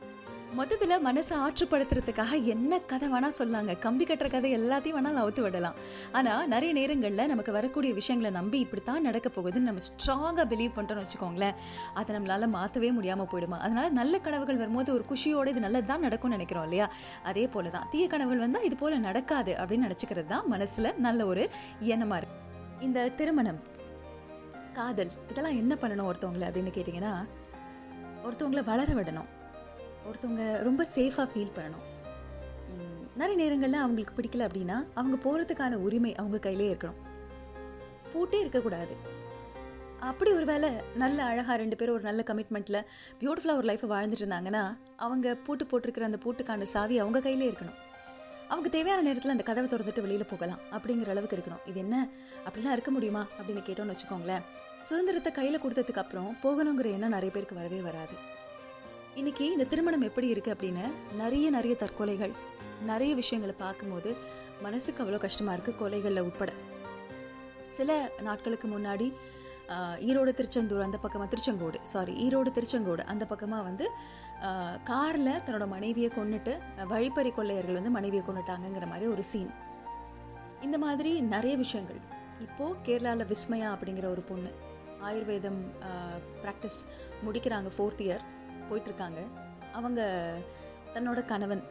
மொத்தத்தில் 0.58 1.04
மனசை 1.06 1.34
ஆற்றுப்படுத்துறதுக்காக 1.44 2.34
என்ன 2.52 2.78
கதை 2.90 3.06
வேணால் 3.08 3.34
சொல்லாங்க. 3.38 3.72
கம்பி 3.84 4.04
கட்டுற 4.04 4.28
கதை 4.34 4.50
எல்லாத்தையும் 4.58 4.96
வேணாலும் 4.98 5.22
அவுத்து 5.22 5.42
விடலாம் 5.44 5.78
ஆனால் 6.18 6.46
நிறைய 6.52 6.72
நேரங்களில் 6.78 7.30
நமக்கு 7.32 7.52
வரக்கூடிய 7.56 7.92
விஷயங்களை 7.94 8.30
நம்பி 8.38 8.58
இப்படித்தான் 8.64 9.06
நடக்க 9.08 9.30
போகுதுன்னு 9.36 9.70
நம்ம 9.70 9.84
ஸ்ட்ராங்காக 9.88 10.46
பிலீவ் 10.52 10.76
பண்ணுறோம்னு 10.76 11.04
வச்சுக்கோங்களேன். 11.04 11.58
அதை 12.00 12.10
நம்மளால் 12.16 12.48
மாற்றவே 12.56 12.90
முடியாமல் 12.98 13.30
போயிடுமா? 13.32 13.58
அதனால் 13.66 13.96
நல்ல 14.00 14.20
கனவுகள் 14.28 14.60
வரும்போது 14.62 14.92
ஒரு 14.94 15.06
குஷியோடு 15.10 15.54
இது 15.54 15.66
நல்லது 15.66 15.86
தான் 15.92 16.06
நடக்கும்னு 16.08 16.38
நினைக்கிறோம் 16.38 16.68
இல்லையா? 16.68 16.88
அதே 17.32 17.46
போல 17.56 17.74
தான் 17.76 17.90
தீய 17.94 18.06
கனவுகள் 18.14 18.44
வந்தால் 18.46 18.68
இது 18.70 18.78
போல் 18.84 18.98
நடக்காது 19.08 19.54
அப்படின்னு 19.60 19.88
நினச்சிக்கிறது 19.88 20.32
தான் 20.36 20.48
மனசில் 20.54 20.94
நல்ல 21.08 21.26
ஒரு 21.26 21.44
எண்ணமாக 21.94 22.20
இருக்கு. 22.22 22.33
இந்த 22.86 23.08
திருமணம் 23.18 23.60
காதல் 24.76 25.10
இதெல்லாம் 25.30 25.58
என்ன 25.62 25.74
பண்ணணும் 25.82 26.08
ஒருத்தவங்களை 26.10 26.46
அப்படின்னு 26.48 26.76
கேட்டிங்கன்னா 26.76 27.12
ஒருத்தவங்களை 28.26 28.62
வளர 28.70 28.88
விடணும். 28.98 29.30
ஒருத்தவங்க 30.08 30.44
ரொம்ப 30.68 30.82
சேஃபாக 30.94 31.26
ஃபீல் 31.32 31.56
பண்ணணும். 31.58 31.84
நிறைய 33.20 33.36
நேரங்களில் 33.42 33.82
அவங்களுக்கு 33.82 34.14
பிடிக்கல 34.18 34.46
அப்படின்னா 34.46 34.76
அவங்க 35.00 35.16
போகிறதுக்கான 35.24 35.74
உரிமை 35.86 36.12
அவங்க 36.20 36.38
கையிலே 36.46 36.66
இருக்கணும். 36.72 37.00
பூட்டே 38.12 38.38
இருக்கக்கூடாது. 38.44 38.94
அப்படி 40.10 40.30
ஒரு 40.38 40.46
வேளை 40.50 40.68
நல்ல 41.02 41.18
அழகாக 41.30 41.56
ரெண்டு 41.62 41.76
பேரும் 41.80 41.96
ஒரு 41.98 42.04
நல்ல 42.08 42.22
கமிட்மெண்ட்டில் 42.30 42.80
பியூட்டிஃபுல்லாக 43.20 43.60
ஒரு 43.60 43.68
லைஃப்பை 43.70 43.88
வாழ்ந்துட்டு 43.92 44.24
இருந்தாங்கன்னா 44.24 44.62
அவங்க 45.06 45.36
பூட்டு 45.46 45.66
போட்டிருக்கிற 45.70 46.08
அந்த 46.10 46.20
பூட்டுக்கான 46.24 46.68
சாவி 46.74 46.98
அவங்க 47.02 47.20
கையிலே 47.26 47.48
இருக்கணும். 47.50 47.78
அவங்க 48.54 48.72
தேவையான 48.72 49.02
நேரத்தில் 49.02 49.30
அந்த 49.30 49.42
கதவை 49.42 49.70
திறந்துட்டு 49.70 50.00
வெளியில் 50.00 50.26
போகலாம் 50.26 50.58
அப்படிங்கிற 50.72 51.08
அளவுக்கு 51.08 51.36
இருக்கணும். 51.36 51.68
இது 51.68 51.78
என்ன? 51.78 52.08
அப்படிலாம் 52.44 52.72
இருக்க 52.72 52.90
முடியுமா? 52.90 53.26
அப்படின்னு 53.38 53.60
கேட்டோம்னு 53.60 53.94
வச்சுக்கோங்களேன். 53.94 54.42
சுதந்திரத்தை 54.84 55.32
கையில் 55.32 55.60
கொடுத்ததுக்கு 55.60 55.96
அப்புறம் 55.96 56.36
போகணுங்கிற 56.42 56.84
எண்ணம் 56.84 57.08
நிறைய 57.08 57.30
பேருக்கு 57.30 57.54
வரவே 57.54 57.80
வராது. 57.80 58.14
இன்னைக்கு 59.14 59.52
இந்த 59.52 59.64
திருமணம் 59.64 60.00
எப்படி 60.00 60.26
இருக்கு 60.26 60.54
அப்படின்னு 60.54 60.84
நிறைய 61.14 61.50
நிறைய 61.50 61.76
தற்கொலைகள் 61.78 62.30
நிறைய 62.84 63.14
விஷயங்களை 63.14 63.58
பார்க்கும்போது 63.58 64.16
மனசுக்கு 64.62 65.04
அவ்வளோ 65.04 65.18
கஷ்டமா 65.18 65.52
இருக்கு 65.52 65.74
கொலைகளில் 65.74 66.20
உட்பட. 66.20 66.52
சில 67.66 68.10
நாட்களுக்கு 68.22 68.68
முன்னாடி 68.68 69.12
ஈரோடு 70.08 70.32
திருச்செந்தூர் 70.38 70.86
அந்த 70.86 70.98
பக்கமாக 71.04 71.28
திருச்செங்கோடு 71.32 71.78
சாரி 71.92 72.12
ஈரோடு 72.24 72.50
திருச்செங்கோடு 72.56 73.02
அந்த 73.12 73.24
பக்கமாக 73.32 73.62
வந்து 73.68 73.86
காரில் 74.90 75.30
தன்னோட 75.44 75.66
மனைவியை 75.74 76.10
கொண்டுட்டு 76.16 76.52
வழிப்பறி 76.92 77.30
கொள்ளையர்கள் 77.30 77.78
வந்து 77.78 77.94
மனைவியை 77.98 78.24
கொண்டுட்டாங்கங்கிற 78.26 78.88
மாதிரி 78.92 79.08
ஒரு 79.14 79.24
சீன் 79.32 79.52
இந்த 80.66 80.76
மாதிரி 80.84 81.10
நிறைய 81.34 81.54
விஷயங்கள். 81.62 82.00
இப்போது 82.44 82.78
கேரளாவில் 82.86 83.30
விஸ்மயா 83.32 83.68
அப்படிங்கிற 83.74 84.06
ஒரு 84.14 84.22
பொண்ணு 84.30 84.50
ஆயுர்வேதம் 85.08 85.60
ப்ராக்டிஸ் 86.42 86.80
முடிக்கிறாங்க 87.26 87.70
ஃபோர்த் 87.76 88.02
இயர் 88.06 88.24
போயிட்டுருக்காங்க. 88.68 89.20
அவங்க 89.78 90.00
தன்னோட 90.94 91.20
கணவன் 91.32 91.62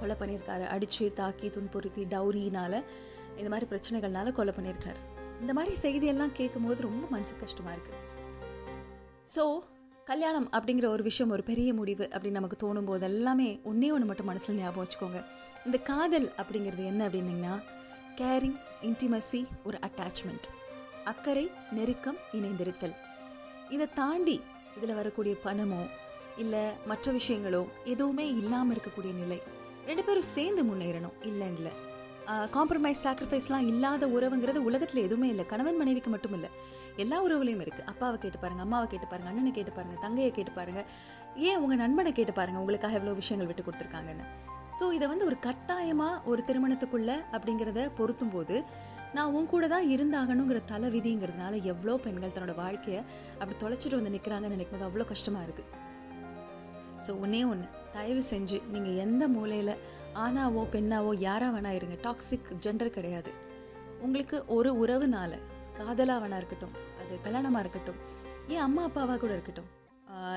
கொலை 0.00 0.16
பண்ணியிருக்காரு. 0.20 0.64
அடித்து 0.74 1.06
தாக்கி 1.20 1.48
துன்புறுத்தி 1.56 2.02
டௌரியினால் 2.14 2.78
இந்த 3.38 3.48
மாதிரி 3.52 3.68
பிரச்சனைகள்னால 3.72 4.32
கொலை 4.38 4.54
பண்ணியிருக்காரு. 4.58 5.00
இந்த 5.40 5.52
மாதிரி 5.56 5.74
செய்தியெல்லாம் 5.84 6.36
கேட்கும்போது 6.38 6.80
ரொம்ப 6.88 7.04
மனசு 7.14 7.34
கஷ்டமாக 7.42 7.74
இருக்குது 7.76 8.04
ஸோ 9.34 9.42
கல்யாணம் 10.06 10.48
அப்படிங்கிற 10.56 10.86
ஒரு 10.94 11.02
விஷயம் 11.02 11.32
ஒரு 11.36 11.42
பெரிய 11.48 11.70
முடிவு 11.78 12.04
அப்படின்னு 12.12 12.38
நமக்கு 12.40 12.58
தோணும் 12.62 12.88
போது 12.90 13.04
எல்லாமே 13.08 13.48
ஒன்றே 13.70 13.88
ஒன்று 13.94 14.06
மட்டும் 14.10 14.28
மனசில் 14.30 14.58
ஞாபகம் 14.60 14.84
வச்சுக்கோங்க. 14.84 15.20
இந்த 15.66 15.78
காதல் 15.90 16.28
அப்படிங்கிறது 16.40 16.84
என்ன 16.84 17.00
அப்படின்னிங்கன்னா 17.08 17.54
கேரிங் 18.20 18.56
இன்டிமசி 18.88 19.40
ஒரு 19.64 19.78
அட்டாச்மெண்ட் 19.86 20.48
அக்கறை 21.12 21.44
நெருக்கம் 21.76 22.18
இணைந்திருத்தல். 22.38 22.96
இதை 23.74 23.86
தாண்டி 24.00 24.36
இதில் 24.76 24.98
வரக்கூடிய 25.00 25.34
பணமோ 25.44 25.82
இல்லை 26.42 26.64
மற்ற 26.90 27.12
விஷயங்களோ 27.18 27.62
எதுவுமே 27.92 28.26
இல்லாமல் 28.40 28.74
இருக்கக்கூடிய 28.74 29.12
நிலை. 29.22 29.38
ரெண்டு 29.90 30.02
பேரும் 30.04 30.30
சேர்ந்து 30.36 30.64
முன்னேறணும் 30.70 31.18
இல்லைங்கள. 31.30 31.70
காம்ப்ரமைஸ் 32.54 33.02
சாக்ரிஃபைஸ்லாம் 33.04 33.66
இல்லாத 33.70 34.06
உறவுங்கிறது 34.16 34.60
உலகத்தில் 34.68 35.04
எதுவுமே 35.04 35.28
இல்லை. 35.32 35.44
கணவன் 35.52 35.78
மனைவிக்கு 35.80 36.10
மட்டும் 36.14 36.34
இல்லை. 36.38 36.50
எல்லா 37.02 37.18
உறவுலையும் 37.26 37.62
இருக்குது 37.64 37.86
அப்பாவை 37.92 38.16
கேட்டு 38.24 38.38
பாருங்க 38.42 38.62
அம்மாவை 38.66 38.86
கேட்டு 38.92 39.06
பாருங்க 39.12 39.30
அண்ணனை 39.32 39.52
கேட்டு 39.58 39.72
பாருங்க 39.78 39.96
தங்கையை 40.04 40.32
கேட்டு 40.38 40.52
பாருங்க. 40.58 40.82
ஏன் 41.48 41.60
உங்கள் 41.62 41.80
நண்பனை 41.84 42.12
கேட்டு 42.18 42.34
பாருங்க 42.40 42.60
உங்களுக்காக 42.64 42.98
எவ்வளோ 43.00 43.16
விஷயங்கள் 43.22 43.50
விட்டு 43.50 43.64
கொடுத்துருக்காங்கன்னு. 43.66 44.26
ஸோ 44.78 44.86
இதை 44.96 45.06
வந்து 45.12 45.26
ஒரு 45.30 45.36
கட்டாயமாக 45.46 46.20
ஒரு 46.30 46.40
திருமணத்துக்குள்ள 46.48 47.10
அப்படிங்கிறத 47.34 47.82
பொருத்தும் 47.98 48.32
போது 48.36 48.56
நான் 49.16 49.32
உன் 49.36 49.50
கூட 49.52 49.66
தான் 49.74 49.86
இருந்தாகணுங்கிற 49.94 50.58
தலை 50.72 50.88
விதிங்கிறதுனால 50.94 51.62
எவ்வளோ 51.72 51.94
பெண்கள் 52.06 52.34
தன்னோட 52.36 52.54
வாழ்க்கையை 52.64 53.00
அப்படி 53.40 53.56
தொலைச்சிட்டு 53.62 53.98
வந்து 54.00 54.14
நிற்கிறாங்கன்னு 54.16 54.56
நினைக்கும் 54.56 54.76
போது 54.76 54.88
அவ்வளோ 54.88 55.06
கஷ்டமாக 55.12 55.46
இருக்குது 55.46 55.70
ஸோ 57.04 57.12
ஒன்றே 57.24 57.40
ஒன்று 57.52 57.68
தயவு 57.96 58.22
செஞ்சு 58.32 58.58
நீங்கள் 58.74 58.98
எந்த 59.04 59.24
மூலையில் 59.36 59.74
ஆணாவோ 60.18 60.62
பெண்ணாவோ 60.72 61.12
யாராக 61.20 61.50
வேணா 61.54 61.70
இருங்க. 61.70 61.96
டாக்ஸிக் 62.04 62.48
ஜெண்டர் 62.64 62.90
கிடையாது. 62.90 63.30
உங்களுக்கு 64.00 64.36
ஒரு 64.48 64.70
உறவுனால 64.82 65.32
காதலாக 65.78 66.20
வேணா 66.22 66.36
இருக்கட்டும் 66.36 66.74
அது 67.00 67.14
கல்யாணமாக 67.24 67.58
இருக்கட்டும் 67.58 67.98
ஏன் 68.48 68.58
அம்மா 68.58 68.82
அப்பாவாக 68.82 69.18
கூட 69.18 69.32
இருக்கட்டும் 69.32 69.68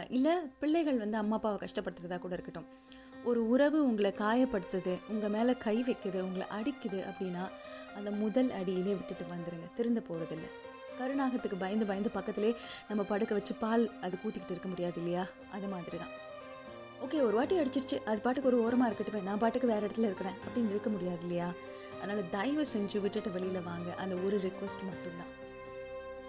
இல்லை 0.10 0.34
பிள்ளைகள் 0.60 0.98
வந்து 0.98 1.18
அம்மா 1.18 1.36
அப்பாவை 1.36 1.60
கஷ்டப்படுத்துறதா 1.62 2.18
கூட 2.20 2.34
இருக்கட்டும் 2.34 2.68
ஒரு 3.26 3.48
உறவு 3.48 3.80
உங்களை 3.86 4.12
காயப்படுத்துது 4.20 4.94
உங்கள் 5.08 5.30
மேலே 5.30 5.54
கை 5.58 5.76
வைக்குது 5.84 6.20
உங்களை 6.22 6.46
அடிக்குது 6.58 7.00
அப்படின்னா 7.10 7.44
அந்த 7.96 8.12
முதல் 8.22 8.50
அடியிலே 8.52 8.94
விட்டுட்டு 8.94 9.26
வந்துடுங்க 9.32 9.68
திருந்து 9.78 10.02
போகிறதில்ல 10.10 10.48
கருணாகத்துக்கு 10.98 11.58
பயந்து 11.58 11.86
பயந்து 11.86 12.10
பக்கத்திலே 12.10 12.52
நம்ம 12.90 13.04
படுக்க 13.04 13.34
வச்சு 13.34 13.54
பால் 13.56 13.86
அது 14.02 14.16
கூத்திக்கிட்டு 14.18 14.56
இருக்க 14.56 14.70
முடியாது 14.70 14.98
இல்லையா? 14.98 15.24
அது 15.52 15.68
மாதிரி 15.68 15.98
தான் 15.98 16.14
ஓகே 17.06 17.22
ஒரு 17.22 17.36
வாட்டி 17.36 17.60
அடிச்சிருச்சு. 17.60 18.04
அது 18.06 18.20
பாட்டுக்கு 18.22 18.50
ஒரு 18.50 18.64
ஓரமாக 18.64 18.92
இருக்கட்டும் 18.92 19.28
நான் 19.28 19.38
பாட்டுக்கு 19.38 19.68
வேறு 19.68 19.88
இடத்துல 19.88 20.08
இருக்கிறேன். 20.10 20.34
அப்படின்னு 20.34 20.70
இருக்க 20.70 20.90
முடியாது 20.90 21.20
இல்லையா? 21.22 21.52
அதனால் 22.02 22.30
தயவு 22.30 22.66
செஞ்சு 22.78 23.02
விட்டுட்டு 23.02 23.32
வெளியில் 23.32 23.62
வாங்க. 23.62 23.96
அந்த 23.96 24.16
ஒரு 24.16 24.38
ரிக்வஸ்ட் 24.38 24.86
மட்டும்தான். 24.90 25.40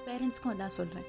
பேரண்ட்ஸ்க்கும் 0.06 0.60
அதான் 0.60 0.66
சொல்கிறேன் 0.66 1.04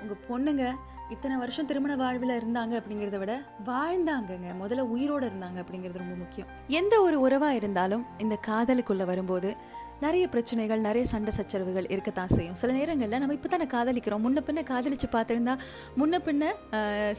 உங்கள் 0.00 0.26
பொண்ணுங்க 0.28 0.74
இத்தனை 1.10 1.36
வருஷம் 1.36 1.66
திருமண 1.66 1.96
வாழ்வில் 1.96 2.38
இருந்தாங்க 2.38 2.82
அப்படிங்கிறத 2.82 3.18
விட 3.18 3.42
வாழ்ந்தாங்கங்க. 3.64 4.54
முதல்ல 4.62 4.80
உயிரோடு 4.80 5.26
இருந்தாங்க 5.26 5.58
அப்படிங்கிறது 5.58 5.98
ரொம்ப 5.98 6.14
முக்கியம். 6.14 6.48
எந்த 6.68 7.00
ஒரு 7.00 7.20
உறவாக 7.20 7.54
இருந்தாலும் 7.54 8.06
இந்த 8.18 8.38
காதலுக்குள்ளே 8.46 9.04
வரும்போது 9.04 9.56
நிறைய 10.04 10.24
பிரச்சனைகள் 10.32 10.80
நிறைய 10.86 11.04
சண்டை 11.10 11.32
சச்சரவுகள் 11.36 11.86
இருக்கத்தான் 11.94 12.32
செய்யும். 12.34 12.56
சில 12.60 12.70
நேரங்களில் 12.78 13.20
நம்ம 13.22 13.34
இப்போ 13.36 13.48
தானே 13.52 13.66
காதலிக்கிறோம். 13.74 14.22
முன்ன 14.26 14.38
பின்ன 14.48 14.62
காதலிச்சு 14.70 15.08
பார்த்துருந்தா 15.14 15.54
முன்ன 16.00 16.18
பின்ன 16.26 16.50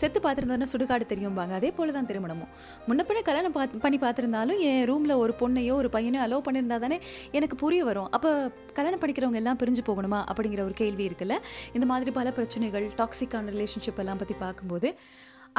செத்து 0.01 0.19
பார்த்துருந்தா 0.25 0.67
சுடுகாடு 0.73 1.05
தெரியும்பாங்க. 1.13 1.53
அதே 1.59 1.69
போல 1.77 1.95
தான் 1.97 2.09
திருமணமும். 2.09 2.51
முன்ன 2.89 3.05
பின்ன 3.09 3.21
கல்யாணம் 3.29 3.55
பார்த்து 3.57 3.81
பண்ணி 3.85 3.99
பார்த்துருந்தாலும் 4.03 4.59
என் 4.71 4.85
ரூமில் 4.89 5.15
ஒரு 5.23 5.35
பொண்ணையோ 5.41 5.75
ஒரு 5.81 5.91
பையனையோ 5.95 6.23
அலோவ் 6.25 6.45
பண்ணியிருந்தா 6.47 6.77
தானே 6.85 6.99
எனக்கு 7.39 7.57
புரிய 7.63 7.83
வரும். 7.89 8.09
அப்போ 8.17 8.31
கல்யாணம் 8.79 9.03
படிக்கிறவங்க 9.05 9.41
எல்லாம் 9.43 9.59
பிரிஞ்சு 9.63 9.85
போகணுமா 9.89 10.19
அப்படிங்கிற 10.33 10.63
ஒரு 10.67 10.77
கேள்வி 10.83 11.05
இருக்குல்ல. 11.09 11.37
இந்த 11.77 11.87
மாதிரி 11.93 12.13
பல 12.19 12.31
பிரச்சனைகள் 12.37 12.87
டாக்ஸிக்கான 13.01 13.51
ரிலேஷன்ஷிப் 13.57 14.01
எல்லாம் 14.05 14.21
பற்றி 14.23 14.37
பார்க்கும்போது 14.45 14.91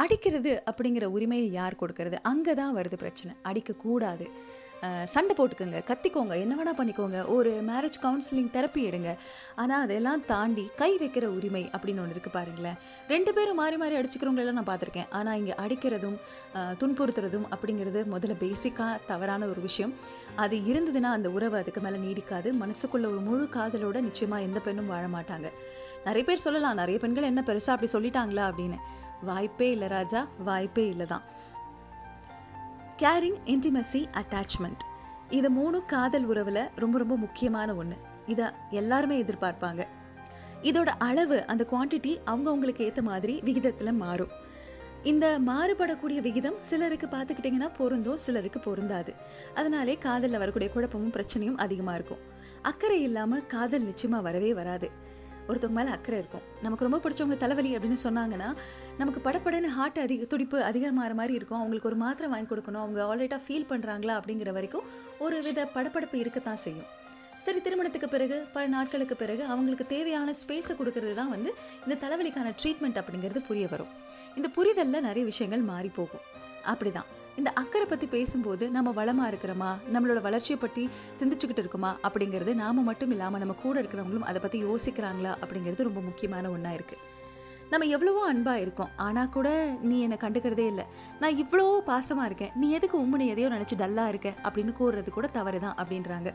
அடிக்கிறது 0.03 0.51
அப்படிங்கிற 0.69 1.05
உரிமையை 1.15 1.47
யார் 1.59 1.79
கொடுக்கறது? 1.79 2.17
அங்கே 2.31 2.53
தான் 2.59 2.73
வருது 2.79 2.97
பிரச்சனை. 3.03 3.31
அடிக்கக்கூடாது. 3.49 4.25
சண்டை 5.13 5.33
போட்டுக்கோங்க 5.37 5.79
கத்திக்கோங்க 5.89 6.33
என்ன 6.43 6.53
வேணா 6.59 6.73
பண்ணிக்கோங்க 6.79 7.19
ஒரு 7.35 7.51
மேரேஜ் 7.69 7.97
கவுன்சிலிங் 8.03 8.51
தெரப்பி 8.55 8.81
எடுங்க. 8.89 9.09
ஆனால் 9.61 9.83
அதெல்லாம் 9.85 10.21
தாண்டி 10.31 10.65
கை 10.81 10.89
வைக்கிற 11.01 11.25
உரிமை 11.37 11.63
அப்படின்னு 11.75 12.01
ஒன்று 12.03 12.15
இருக்குது 12.15 12.35
பாருங்களேன். 12.37 12.77
ரெண்டு 13.13 13.33
பேரும் 13.37 13.59
மாறி 13.61 13.77
மாறி 13.81 13.97
அடிச்சுக்கிறவங்களெல்லாம் 13.99 14.59
நான் 14.59 14.69
பார்த்துருக்கேன். 14.71 15.09
ஆனால் 15.19 15.39
இங்கே 15.41 15.55
அடிக்கிறதும் 15.63 16.17
துன்புறுத்துறதும் 16.83 17.47
அப்படிங்கிறது 17.53 18.03
முதல்ல 18.13 18.37
பேசிக்காக 18.45 18.99
தவறான 19.11 19.49
ஒரு 19.53 19.63
விஷயம். 19.67 19.93
அது 20.45 20.57
இருந்ததுன்னா 20.71 21.11
அந்த 21.17 21.29
உறவு 21.39 21.57
அதுக்கு 21.61 21.83
மேலே 21.87 21.99
நீடிக்காது. 22.05 22.51
மனசுக்குள்ள 22.63 23.07
ஒரு 23.13 23.21
முழு 23.27 23.47
காதலோட 23.57 23.99
நிச்சயமாக 24.07 24.47
எந்த 24.49 24.61
பெண்ணும் 24.67 24.91
வாழ 24.93 25.05
மாட்டாங்க. 25.17 25.49
நிறைய 26.07 26.23
பேர் 26.29 26.45
சொல்லலாம் 26.47 26.79
நிறைய 26.81 26.97
பெண்கள் 27.03 27.29
என்ன 27.31 27.41
பெருசாக 27.49 27.75
அப்படி 27.75 27.91
சொல்லிட்டாங்களா 27.95 28.45
அப்படின்னு. 28.51 28.79
வாய்ப்பே 29.29 29.67
இல்லை 29.75 29.87
ராஜா 29.97 30.19
வாய்ப்பே 30.47 30.83
இல்லை 30.93 31.05
தான் 31.13 31.23
கேரிங் 33.01 33.37
இன்டிமசி 33.45 33.99
அட்டாச்மெண்ட் 34.19 34.81
இது 35.29 35.49
மூணும் 35.49 35.85
காதல் 35.85 36.25
உறவில் 36.25 36.69
ரொம்ப 36.75 36.97
ரொம்ப 36.97 37.15
முக்கியமான 37.15 37.73
ஒன்று 37.73 37.97
இதை 38.27 38.45
எல்லாருமே 38.69 39.23
எதிர்பார்ப்பாங்க. 39.23 39.87
இதோட 40.61 40.89
அளவு 41.07 41.45
அந்த 41.45 41.65
குவான்டிட்டி 41.71 42.13
அவங்கவுங்களுக்கு 42.25 42.79
ஏற்ற 42.79 43.01
மாதிரி 43.01 43.41
விகிதத்தில் 43.43 43.91
மாறும். 43.91 44.33
இந்த 45.03 45.39
மாறுபடக்கூடிய 45.47 46.21
விகிதம் 46.21 46.59
சிலருக்கு 46.59 47.07
பார்த்துக்கிட்டிங்கன்னா 47.07 47.69
பொருந்தும் 47.77 48.17
சிலருக்கு 48.17 48.59
பொருந்தாது. 48.59 49.13
அதனாலே 49.55 49.95
காதலில் 50.07 50.37
வரக்கூடிய 50.37 50.71
குழப்பமும் 50.73 51.15
பிரச்சனையும் 51.17 51.57
அதிகமாக 51.57 51.95
இருக்கும். 51.95 52.23
அக்கறை 52.61 53.01
இல்லாமல் 53.01 53.45
காதல் 53.45 53.83
நிச்சயமாக 53.83 54.23
வரவே 54.23 54.53
வராது. 54.53 54.89
ஒருத்தவங்க 55.49 55.77
மேலே 55.79 55.91
அக்கறை 55.97 56.17
இருக்கும். 56.23 56.45
நமக்கு 56.65 56.85
ரொம்ப 56.87 56.99
பிடிச்சவங்க 57.03 57.37
தலைவலி 57.43 57.71
அப்படின்னு 57.77 57.99
சொன்னாங்கன்னா 58.07 58.49
நமக்கு 59.01 59.21
படப்படன்னு 59.27 59.71
ஹார்ட் 59.77 59.99
அதிக 60.05 60.25
துடிப்பு 60.33 60.57
அதிகமாகிற 60.69 61.13
மாதிரி 61.21 61.33
இருக்கும். 61.39 61.59
அவங்களுக்கு 61.61 61.91
ஒரு 61.91 61.99
மாத்திரை 62.05 62.29
வாங்கி 62.33 62.49
கொடுக்கணும். 62.51 62.83
அவங்க 62.85 63.01
ஆல்ரெடியாக 63.09 63.41
ஃபீல் 63.47 63.69
பண்ணுறாங்களா 63.73 64.15
அப்படிங்கிற 64.19 64.51
வரைக்கும் 64.59 64.87
ஒரு 65.25 65.39
வித 65.47 65.69
படப்படப்பு 65.75 66.17
இருக்கத்தான் 66.23 66.63
செய்யும். 66.65 66.89
சரி 67.45 67.59
திருமணத்துக்கு 67.65 68.07
பிறகு 68.13 68.37
பல 68.53 68.63
நாட்களுக்கு 68.73 69.15
பிறகு 69.21 69.43
அவங்களுக்கு 69.53 69.85
தேவையான 69.93 70.33
ஸ்பேஸை 70.41 70.73
கொடுக்கறது 70.79 71.13
தான் 71.19 71.31
வந்து 71.35 71.51
இந்த 71.85 71.95
தலைவலிக்கான 72.03 72.49
ட்ரீட்மெண்ட் 72.61 72.99
அப்படிங்கிறது 73.01 73.41
புரிய 73.47 73.67
வரும். 73.73 73.93
இந்த 74.39 74.49
புரிதலில் 74.57 75.05
நிறைய 75.07 75.23
விஷயங்கள் 75.31 75.69
மாறி 75.71 75.91
போகும். 75.99 76.25
அப்படிதான். 76.73 77.09
இந்த 77.37 77.51
அக்கறை 77.51 77.87
பற்றி 77.87 78.07
பேசும்போது 78.07 78.69
நம்ம 78.69 78.91
வளமா 78.91 79.29
இருக்கிறோமா? 79.29 79.77
நம்மளோட 79.93 80.21
வளர்ச்சியை 80.21 80.61
பற்றி 80.61 80.89
சிந்திச்சுக்கிட்டு 81.19 81.57
இருக்குமா? 81.57 81.97
அப்படிங்கிறது 82.03 82.53
நாம 82.53 82.81
மட்டும் 82.81 83.09
இல்லாமல் 83.09 83.39
நம்ம 83.39 83.55
கூட 83.61 83.81
இருக்கிறவங்களும் 83.81 84.19
அதை 84.19 84.41
பற்றி 84.41 84.63
யோசிக்கிறாங்களா? 84.63 85.35
அப்படிங்கிறது 85.41 85.83
ரொம்ப 85.83 86.01
முக்கியமான 86.01 86.49
ஒன்றா 86.49 86.69
இருக்குது 86.69 87.07
நம்ம 87.69 87.85
எவ்வளவோ 87.85 88.33
அன்பா 88.33 88.53
இருக்கோம். 88.53 88.89
ஆனா 88.95 89.25
கூட 89.25 89.77
நீ 89.81 90.01
என்னை 90.01 90.17
கண்டுக்கிறதே 90.21 90.65
இல்லை. 90.65 90.85
நான் 91.19 91.35
இவ்வளோ 91.35 91.79
பாசமா 91.87 92.25
இருக்கேன். 92.25 92.51
நீ 92.55 92.71
எதுக்கு 92.71 93.01
உண்மை 93.01 93.27
எதையோ 93.27 93.49
நினைச்சு 93.49 93.75
டல்லா 93.77 94.07
இருக்க? 94.07 94.33
அப்படின்னு 94.43 94.73
கூறுறது 94.79 95.09
கூட 95.09 95.27
தவறுதான் 95.27 95.75
அப்படின்றாங்க. 95.75 96.33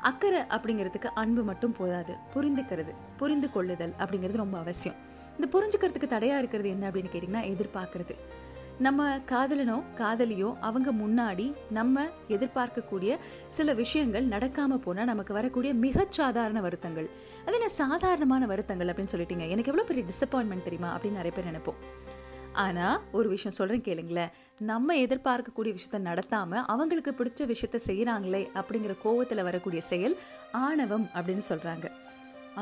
அக்கறை 0.00 0.40
அப்படிங்கிறதுக்கு 0.40 1.06
அன்பு 1.14 1.42
மட்டும் 1.42 1.72
போதாது. 1.72 2.16
புரிந்துக்கிறது 2.34 2.94
புரிந்து 3.16 3.50
கொள்ளுதல் 3.50 3.94
அப்படிங்கிறது 3.98 4.36
ரொம்ப 4.36 4.58
அவசியம். 4.58 4.96
இந்த 5.40 5.58
புரிஞ்சுக்கிறதுக்கு 5.58 6.12
தடையா 6.12 6.38
இருக்கிறது 6.38 6.68
என்ன 6.68 6.90
அப்படின்னு 6.90 7.12
கேட்டிங்கன்னா 7.12 7.42
எதிர்பார்க்கறது. 7.52 8.14
நம்ம 8.84 9.06
காதலனோ 9.30 9.76
காதலியோ 9.98 10.50
அவங்க 10.68 10.90
முன்னாடி 10.92 11.44
நம்ம 11.76 12.04
எதிர்பார்க்கக்கூடிய 12.28 13.10
சில 13.56 13.74
விஷயங்கள் 13.80 14.26
நடக்காம 14.26 14.76
போனால் 14.76 15.08
நமக்கு 15.10 15.32
வரக்கூடிய 15.38 15.72
மிக 15.84 16.06
சாதாரண 16.18 16.60
வருத்தங்கள். 16.60 17.08
அது 17.46 17.56
என்ன 17.58 17.68
சாதாரணமான 17.80 18.46
வருத்தங்கள் 18.52 18.90
அப்படின்னு 18.92 19.12
சொல்லிட்டீங்க. 19.14 19.46
எனக்கு 19.54 19.70
எவ்வளோ 19.72 19.84
பெரிய 19.90 20.04
டிசப்பாயின்மெண்ட் 20.10 20.66
தெரியுமா? 20.68 20.90
அப்படின்னு 20.94 21.20
நிறைய 21.20 21.32
பேர் 21.36 21.48
நினைப்போம். 21.50 21.78
ஆனால் 22.64 22.96
ஒரு 23.12 23.28
விஷயம் 23.28 23.56
சொல்கிறேன் 23.58 23.84
கேளுங்களேன். 23.88 24.32
நம்ம 24.70 24.96
எதிர்பார்க்கக்கூடிய 25.04 25.74
விஷயத்த 25.78 26.00
நடத்தாமல் 26.08 26.64
அவங்களுக்கு 26.74 27.14
பிடிச்ச 27.20 27.46
விஷயத்த 27.52 27.80
செய்கிறாங்களே 27.88 28.42
அப்படிங்கிற 28.60 28.96
கோவத்தில் 29.04 29.46
வரக்கூடிய 29.50 29.82
செயல் 29.92 30.16
ஆணவம் 30.66 31.06
அப்படின்னு 31.14 31.46
சொல்கிறாங்க 31.52 31.86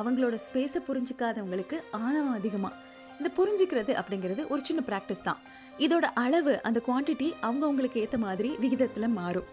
அவங்களோட 0.00 0.36
ஸ்பேஸை 0.48 0.82
புரிஞ்சுக்காதவங்களுக்கு 0.88 1.78
ஆணவம் 2.04 2.36
அதிகமாக 2.40 2.76
இந்த 3.20 3.30
புரிஞ்சுக்கிறது 3.38 3.92
அப்படிங்கிறது 4.00 4.42
ஒரு 4.48 4.62
சின்ன 4.68 4.80
ப்ராக்டிஸ் 4.90 5.26
தான். 5.30 5.40
இதோட 5.86 6.06
அளவு 6.24 6.54
அந்த 6.68 6.78
குவாண்டிட்டி 6.86 7.28
அவங்கவுங்களுக்கு 7.46 7.98
ஏற்ற 8.04 8.18
மாதிரி 8.26 8.50
விகிதத்தில் 8.64 9.14
மாறும். 9.18 9.48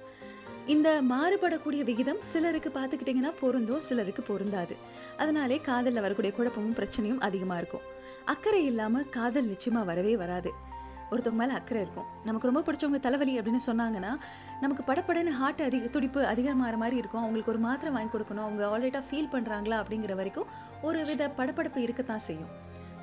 இந்த 0.73 0.89
மாறுபடக்கூடிய 1.11 1.81
விகிதம் 1.89 2.21
சிலருக்கு 2.31 2.69
பார்த்துக்கிட்டிங்கன்னா 2.77 3.31
பொருந்தும் 3.41 3.83
சிலருக்கு 3.89 4.23
பொருந்தாது. 4.29 4.75
அதனாலே 5.21 5.57
காதலில் 5.67 6.05
வரக்கூடிய 6.05 6.31
குழப்பமும் 6.37 6.77
பிரச்சனையும் 6.79 7.21
அதிகமாக 7.27 7.59
இருக்கும். 7.61 7.85
அக்கறை 8.33 8.61
இல்லாமல் 8.71 9.09
காதல் 9.17 9.51
நிச்சயமாக 9.53 9.89
வரவே 9.91 10.15
வராது. 10.23 10.51
ஒருத்தவங்க 11.11 11.41
மேலே 11.41 11.53
அக்கறை 11.57 11.81
இருக்கும். 11.85 12.07
நமக்கு 12.27 12.49
ரொம்ப 12.49 12.61
பிடிச்சவங்க 12.67 12.99
தலைவலி 13.05 13.33
அப்படின்னு 13.39 13.61
சொன்னாங்கன்னா 13.67 14.11
நமக்கு 14.63 14.83
படப்படன்னு 14.89 15.33
ஹார்ட் 15.39 15.61
அதிக 15.67 15.87
துடிப்பு 15.95 16.21
அதிகமாகிற 16.31 16.77
மாதிரி 16.83 16.97
இருக்கும். 17.01 17.21
அவங்களுக்கு 17.23 17.53
ஒரு 17.53 17.61
மாத்திரை 17.67 17.91
வாங்கி 17.97 18.11
கொடுக்கணும். 18.15 18.45
அவங்க 18.47 18.63
ஆல்ரெடியாக 18.71 19.05
ஃபீல் 19.09 19.31
பண்ணுறாங்களா 19.35 19.77
அப்படிங்கிற 19.83 20.15
வரைக்கும் 20.21 20.49
ஒரு 20.89 21.01
வித 21.11 21.29
படப்படப்பு 21.37 21.81
இருக்கத்தான் 21.85 22.25
செய்யும். 22.27 22.51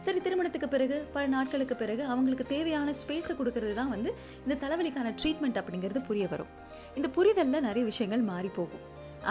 சரி 0.06 0.20
திருமணத்துக்கு 0.24 0.68
பிறகு 0.72 0.96
பல 1.12 1.24
நாட்களுக்கு 1.34 1.74
பிறகு 1.82 2.02
அவங்களுக்கு 2.12 2.44
தேவையான 2.52 2.92
ஸ்பேஸை 3.02 3.34
கொடுக்கறது 3.38 3.74
தான் 3.78 3.92
வந்து 3.94 4.10
இந்த 4.44 4.54
தலைவலிக்கான 4.62 5.12
ட்ரீட்மெண்ட் 5.20 5.58
அப்படிங்கிறது 5.60 6.00
புரிய 6.08 6.24
வரும். 6.32 6.50
இந்த 6.98 7.08
புரிதலில் 7.16 7.64
நிறைய 7.68 7.84
விஷயங்கள் 7.90 8.22
மாறி 8.32 8.50
போகும். 8.58 8.82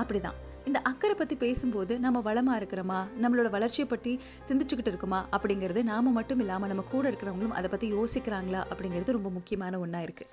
அப்படிதான். 0.02 0.38
இந்த 0.70 0.80
அக்கறை 0.90 1.16
பற்றி 1.20 1.36
பேசும்போது 1.44 1.94
நம்ம 2.06 2.18
வளமாக 2.28 2.60
இருக்கிறோமா? 2.60 3.00
நம்மளோட 3.24 3.50
வளர்ச்சியை 3.56 3.88
பற்றி 3.94 4.14
சிந்திச்சுக்கிட்டு 4.50 4.92
இருக்குமா? 4.94 5.20
அப்படிங்கிறது 5.36 5.84
நாம் 5.92 6.16
மட்டும் 6.20 6.42
இல்லாமல் 6.44 6.72
நம்ம 6.72 6.86
கூட 6.94 7.06
இருக்கிறவங்களும் 7.12 7.56
அதை 7.60 7.70
பற்றி 7.74 7.90
யோசிக்கிறாங்களா? 7.98 8.62
அப்படிங்கிறது 8.74 9.18
ரொம்ப 9.18 9.32
முக்கியமான 9.38 9.80
ஒன்றா 9.86 10.02
இருக்குது 10.08 10.32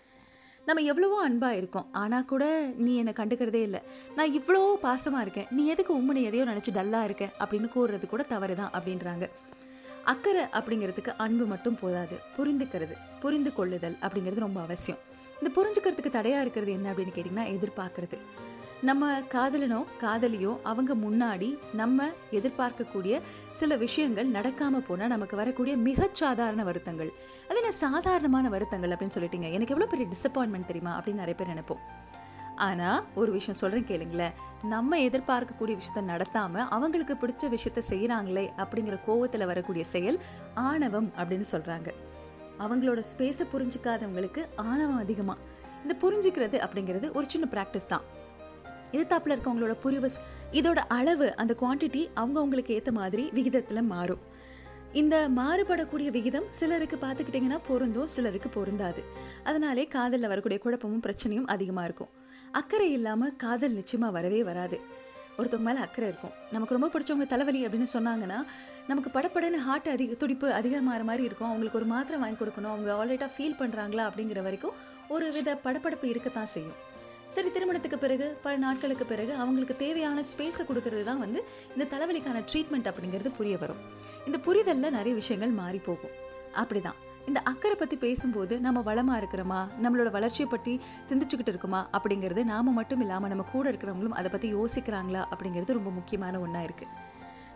நம்ம 0.69 0.83
எவ்வளவோ 0.93 1.19
அன்பாக 1.27 1.59
இருக்கோம். 1.61 1.87
ஆனால் 2.03 2.27
கூட 2.33 2.45
நீ 2.87 2.95
என்னை 3.03 3.15
கண்டுக்கிறதே 3.21 3.63
இல்லை. 3.69 3.83
நான் 4.17 4.35
இவ்வளோ 4.41 4.63
பாசமாக 4.87 5.25
இருக்கேன். 5.27 5.49
நீ 5.59 5.63
எதுக்கு 5.75 5.93
உண்மனை 5.99 6.23
எதையோ 6.31 6.47
நினச்சி 6.53 6.73
டல்லாக 6.79 7.09
இருக்க? 7.09 7.27
அப்படின்னு 7.43 7.71
கூறுறது 7.77 8.09
கூட 8.15 8.23
தவறு 8.35 8.57
தான் 8.63 8.75
அப்படின்றாங்க. 8.79 9.27
அக்கறை 10.05 10.43
அப்படிங்கிறதுக்கு 10.43 11.15
அன்பு 11.17 11.45
மட்டும் 11.45 11.79
போதாது. 11.81 12.19
புரிந்துக்கிறது 12.37 12.95
புரிந்து 13.21 13.53
கொள்ளுதல் 13.53 13.97
அப்படிங்கிறது 14.01 14.47
ரொம்ப 14.47 14.61
அவசியம். 14.61 14.99
இந்த 15.41 15.51
புரிஞ்சுக்கிறதுக்கு 15.57 16.11
தடையாக 16.11 16.41
இருக்கிறது 16.41 16.73
என்ன 16.73 16.93
அப்படின்னு 16.93 17.17
கேட்டிங்கன்னா 17.17 17.45
எதிர்பார்க்கறது. 17.57 18.19
நம்ம 18.83 19.21
காதலனோ 19.21 19.85
காதலியோ 20.01 20.57
அவங்க 20.63 20.95
முன்னாடி 20.95 21.59
நம்ம 21.73 22.09
எதிர்பார்க்கக்கூடிய 22.31 23.21
சில 23.53 23.77
விஷயங்கள் 23.77 24.31
நடக்காமல் 24.31 24.87
போனால் 24.87 25.09
நமக்கு 25.09 25.37
வரக்கூடிய 25.37 25.77
மிகச்சாதாரண 25.77 26.63
வருத்தங்கள். 26.63 27.13
அது 27.49 27.57
என்ன 27.57 27.73
சாதாரணமான 27.73 28.49
வருத்தங்கள் 28.49 28.91
அப்படின்னு 28.91 29.17
சொல்லிட்டீங்க. 29.19 29.51
எனக்கு 29.53 29.75
எவ்வளோ 29.75 29.87
பெரிய 29.87 30.09
டிசப்பாயின்மெண்ட் 30.15 30.67
தெரியுமா 30.67 31.01
அப்படின்னு 31.01 31.23
நிறைய 31.25 31.35
பேர் 31.35 31.55
நினைப்போம். 31.55 31.83
ஆனால் 32.69 33.05
ஒரு 33.15 33.33
விஷயம் 33.33 33.61
சொல்கிறேன் 33.61 33.89
கேளுங்களேன் 33.91 34.37
நம்ம 34.69 34.99
எதிர்பார்க்கக்கூடிய 34.99 35.77
விஷயத்த 35.81 36.03
நடத்தாமல் 36.03 36.69
அவங்களுக்கு 36.69 37.15
பிடிச்ச 37.15 37.49
விஷயத்த 37.57 37.83
செய்கிறாங்களே 37.89 38.47
அப்படிங்கிற 38.57 38.99
கோவத்தில் 39.07 39.47
வரக்கூடிய 39.47 39.85
செயல் 39.85 40.19
ஆணவம் 40.55 41.11
அப்படின்னு 41.19 41.47
சொல்கிறாங்க 41.53 41.91
அவங்களோட 42.59 43.03
ஸ்பேஸை 43.13 43.45
புரிஞ்சுக்காதவங்களுக்கு 43.53 44.43
ஆணவம் 44.57 44.99
அதிகமாக 44.99 45.39
இந்த 45.83 45.95
புரிஞ்சுக்கிறது 46.03 46.57
அப்படிங்கிறது 46.65 47.13
ஒரு 47.13 47.27
சின்ன 47.29 47.47
ப்ராக்டிஸ் 47.51 47.89
தான். 47.89 48.03
எதிர்த்தாப்புல 48.93 49.35
இருக்கவங்களோட 49.37 49.75
புரிவு 49.75 50.11
இதோட 50.53 50.81
அளவு 50.99 51.37
அந்த 51.37 51.53
குவாண்டிட்டி 51.61 52.03
அவங்கவுங்களுக்கு 52.17 52.71
ஏற்ற 52.71 52.93
மாதிரி 52.93 53.31
விகிதத்தில் 53.33 53.83
மாறும். 53.83 54.23
இந்த 54.93 55.17
மாறுபடக்கூடிய 55.37 56.09
விகிதம் 56.11 56.49
சிலருக்கு 56.49 56.97
பார்த்துக்கிட்டிங்கன்னா 56.97 57.59
பொருந்தும் 57.67 58.09
சிலருக்கு 58.09 58.49
பொருந்தாது. 58.49 59.03
அதனாலே 59.45 59.85
காதலில் 59.85 60.33
வரக்கூடிய 60.33 60.61
குழப்பமும் 60.65 61.05
பிரச்சனையும் 61.07 61.51
அதிகமாக 61.55 61.85
இருக்கும். 61.85 62.11
அக்கறை 62.53 62.93
இல்லாமல் 62.93 63.37
காதல் 63.37 63.73
நிச்சயமாக 63.73 64.13
வரவே 64.13 64.43
வராது. 64.43 64.81
ஒருத்தவங்க 65.39 65.67
மேலே 65.69 65.81
அக்கறை 65.85 66.09
இருக்கும். 66.09 66.33
நமக்கு 66.55 66.77
ரொம்ப 66.77 66.89
பிடிச்சவங்க 66.95 67.27
தலைவலி 67.27 67.67
அப்படின்னு 67.67 67.87
சொன்னாங்கன்னா 67.93 68.39
நமக்கு 68.87 69.11
படப்படன்னு 69.17 69.59
ஹார்ட் 69.67 69.89
அதிக 69.89 70.15
துடிப்பு 70.15 70.49
அதிகமாகிற 70.51 71.05
மாதிரி 71.11 71.25
இருக்கும். 71.29 71.49
அவங்களுக்கு 71.49 71.79
ஒரு 71.79 71.89
மாத்திரை 71.93 72.21
வாங்கி 72.21 72.39
கொடுக்கணும். 72.41 72.73
அவங்க 72.75 72.91
ஆல்ரெட்டாக 73.01 73.31
ஃபீல் 73.37 73.59
பண்ணுறாங்களா 73.61 74.05
அப்படிங்கிற 74.11 74.43
வரைக்கும் 74.43 74.73
ஒரு 75.09 75.33
வித 75.33 75.59
படப்படப்பு 75.65 76.05
இருக்கத்தான் 76.05 76.51
செய்யும். 76.55 76.79
சரி 77.35 77.51
திருமணத்துக்கு 77.51 77.99
பிறகு 77.99 78.39
பல 78.43 78.57
நாட்களுக்கு 78.57 79.05
பிறகு 79.07 79.35
அவங்களுக்கு 79.35 79.77
தேவையான 79.77 80.25
ஸ்பேஸை 80.31 80.65
கொடுக்கறது 80.71 81.05
தான் 81.05 81.23
வந்து 81.25 81.43
இந்த 81.77 81.85
தலைவலிக்கான 81.93 82.43
ட்ரீட்மெண்ட் 82.53 82.91
அப்படிங்கிறது 82.93 83.33
புரிய 83.37 83.59
வரும். 83.59 83.83
இந்த 84.27 84.39
புரிதலில் 84.39 84.97
நிறைய 84.99 85.15
விஷயங்கள் 85.15 85.51
மாறி 85.51 85.79
போகும். 85.79 86.17
அப்படிதான். 86.63 86.99
இந்த 87.31 87.41
அக்கறை 87.51 87.75
பற்றி 87.81 87.97
பேசும்போது 88.05 88.55
நம்ம 88.65 88.79
வளமாக 88.87 89.19
இருக்கிறோமா? 89.21 89.59
நம்மளோட 89.83 90.09
வளர்ச்சியை 90.15 90.47
பற்றி 90.51 90.73
சிந்திச்சுக்கிட்டு 91.11 91.53
இருக்குமா? 91.53 91.81
அப்படிங்கிறது 91.97 92.43
நாம 92.45 92.73
மட்டும் 92.79 93.03
இல்லாமல் 93.05 93.31
நம்ம 93.33 93.45
கூட 93.53 93.65
இருக்கிறவங்களும் 93.73 94.17
அதை 94.21 94.29
பற்றி 94.31 94.49
யோசிக்கிறாங்களா? 94.55 95.23
அப்படிங்கிறது 95.33 95.77
ரொம்ப 95.79 95.91
முக்கியமான 95.99 96.41
ஒன்றா 96.45 96.63
இருக்குது 96.69 97.09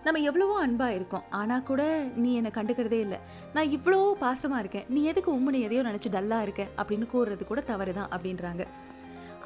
நம்ம 0.07 0.21
எவ்வளவோ 0.29 0.55
அன்பாக 0.65 0.97
இருக்கோம். 0.99 1.27
ஆனால் 1.41 1.67
கூட 1.71 1.83
நீ 2.23 2.31
என்னை 2.39 2.51
கண்டுக்கிறதே 2.57 2.99
இல்லை. 3.07 3.19
நான் 3.57 3.71
இவ்வளோ 3.77 4.01
பாசமாக 4.25 4.63
இருக்கேன். 4.65 4.89
நீ 4.95 5.03
எதுக்கு 5.13 5.31
உண்மை 5.37 5.61
எதையோ 5.69 5.83
நினச்சி 5.91 6.11
டல்லாக 6.17 6.47
இருக்க? 6.47 6.65
அப்படின்னு 6.81 7.07
கூறுறது 7.15 7.45
கூட 7.51 7.61
தவறு 7.71 7.95
தான் 7.99 8.11
அப்படின்றாங்க. 8.17 8.65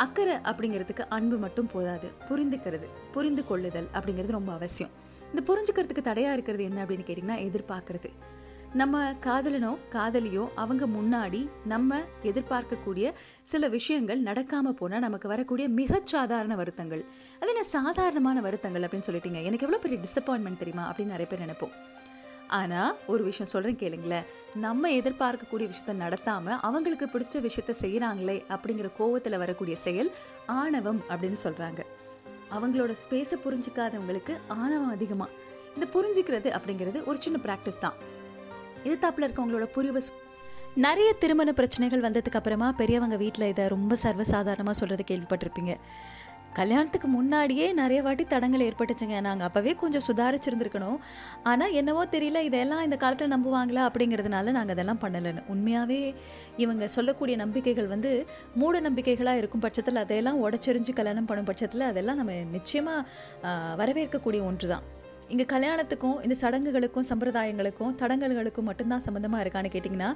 அக்கறை 0.05 0.35
அப்படிங்கிறதுக்கு 0.51 1.07
அன்பு 1.19 1.39
மட்டும் 1.45 1.71
போதாது. 1.75 2.11
புரிந்துக்கிறது 2.31 2.89
புரிந்து 3.15 3.45
கொள்ளுதல் 3.51 3.89
அப்படிங்கிறது 3.99 4.39
ரொம்ப 4.41 4.53
அவசியம். 4.53 4.93
இந்த 5.33 5.43
புரிஞ்சுக்கிறதுக்கு 5.51 6.09
தடையாக 6.11 6.37
இருக்கிறது 6.39 6.65
என்ன 6.71 6.85
அப்படின்னு 6.85 7.07
கேட்டிங்கன்னா 7.09 7.39
எதிர்பார்க்கறது. 7.49 8.11
நம்ம 8.75 9.13
காதலனோ 9.13 9.77
காதலியோ 9.91 10.49
அவங்க 10.55 10.87
முன்னாடி 10.87 11.49
நம்ம 11.65 12.01
எதிர்பார்க்கக்கூடிய 12.23 13.13
சில 13.43 13.69
விஷயங்கள் 13.69 14.23
நடக்காம 14.23 14.71
போனால் 14.71 15.01
நமக்கு 15.01 15.29
வரக்கூடிய 15.29 15.69
மிகச்சாதாரண 15.69 16.55
வருத்தங்கள். 16.55 17.05
அது 17.41 17.49
என்ன 17.49 17.65
சாதாரணமான 17.65 18.41
வருத்தங்கள் 18.41 18.83
அப்படின்னு 18.83 19.07
சொல்லிட்டீங்க. 19.07 19.43
எனக்கு 19.43 19.67
எவ்வளோ 19.67 19.79
பெரிய 19.79 20.01
டிசப்பாயின்மெண்ட் 20.01 20.57
தெரியுமா? 20.57 20.93
அப்படின்னு 20.93 21.05
நிறைய 21.05 21.27
பேர் 21.27 21.45
நினைப்போம். 21.47 21.71
ஆனால் 22.47 22.97
ஒரு 23.07 23.25
விஷயம் 23.25 23.51
சொல்கிறேன் 23.51 23.77
கேளுங்களேன். 23.77 24.23
நம்ம 24.55 24.91
எதிர்பார்க்கக்கூடிய 24.91 25.69
விஷயத்த 25.73 25.95
நடத்தாமல் 25.95 26.59
அவங்களுக்கு 26.61 27.07
பிடிச்ச 27.07 27.41
விஷயத்த 27.41 27.75
செய்கிறாங்களே 27.81 28.45
அப்படிங்கிற 28.49 28.91
கோவத்தில் 28.99 29.39
வரக்கூடிய 29.39 29.77
செயல் 29.77 30.13
ஆணவம் 30.47 31.03
அப்படின்னு 31.09 31.37
சொல்கிறாங்க 31.45 31.81
அவங்களோட 32.53 32.93
ஸ்பேஸை 33.05 33.39
புரிஞ்சிக்காதவங்களுக்கு 33.45 34.37
ஆணவம் 34.49 34.89
அதிகமாக 34.89 35.31
இந்த 35.75 35.87
புரிஞ்சிக்கிறது 35.95 36.51
அப்படிங்கிறது 36.51 37.05
ஒரு 37.05 37.19
சின்ன 37.21 37.41
ப்ராக்டிஸ் 37.45 37.79
தான். 37.81 38.17
எதிர்த்தாப்புல 38.85 39.27
இருக்கவங்களோட 39.29 39.69
புரிவை 39.77 40.03
நிறைய 40.85 41.11
திருமண 41.23 41.51
பிரச்சனைகள் 41.59 42.05
வந்ததுக்கு 42.05 42.39
அப்புறமா 42.39 42.67
பெரியவங்க 42.81 43.17
வீட்டில் 43.23 43.51
இதை 43.53 43.65
ரொம்ப 43.75 43.97
சர்வசாதாரணமாக 44.03 44.77
சொல்கிறது 44.81 45.05
கேள்விப்பட்டிருப்பீங்க. 45.11 45.75
கல்யாணத்துக்கு 46.59 47.09
முன்னாடியே 47.09 47.67
நிறைய 47.81 48.01
வாட்டி 48.03 48.25
தடங்கள் 48.25 48.65
ஏற்பட்டுச்சுங்க. 48.67 49.17
நாங்கள் 49.27 49.47
அப்போவே 49.49 49.73
கொஞ்சம் 49.83 50.05
சுதாரிச்சிருந்துருக்கணும். 50.07 50.99
ஆனால் 51.51 51.75
என்னவோ 51.81 52.03
தெரியல 52.15 52.43
இதெல்லாம் 52.49 52.85
இந்த 52.87 52.97
காலத்தில் 53.03 53.33
நம்புவாங்களா 53.35 53.83
அப்படிங்கிறதுனால 53.89 54.55
நாங்கள் 54.59 54.77
அதெல்லாம் 54.77 55.03
பண்ணலைன்னு. 55.05 55.43
உண்மையாகவே 55.55 56.01
இவங்க 56.65 56.89
சொல்லக்கூடிய 56.97 57.37
நம்பிக்கைகள் 57.45 57.93
வந்து 57.95 58.13
மூட 58.63 58.81
நம்பிக்கைகளாக 58.89 59.43
இருக்கும் 59.43 59.65
பட்சத்தில் 59.67 60.03
அதையெல்லாம் 60.05 60.41
உடச்செறிஞ்சு 60.45 60.95
கல்யாணம் 61.01 61.29
பண்ணும் 61.31 61.51
பட்சத்தில் 61.51 61.91
அதெல்லாம் 61.91 62.21
நம்ம 62.23 62.39
நிச்சயமாக 62.59 63.45
வரவேற்கக்கூடிய 63.83 64.43
ஒன்று 64.51 64.69
தான் 64.75 64.87
இங்கே 65.33 65.45
கல்யாணத்துக்கும் 65.53 66.19
இந்த 66.27 66.35
சடங்குகளுக்கும் 66.43 67.07
சம்பிரதாயங்களுக்கும் 67.09 67.91
தடங்கல்களுக்கும் 68.03 68.67
மட்டும்தான் 68.71 69.03
சம்மந்தமாக 69.07 69.43
இருக்கான்னு 69.45 69.71
கேட்டிங்கன்னா 69.75 70.11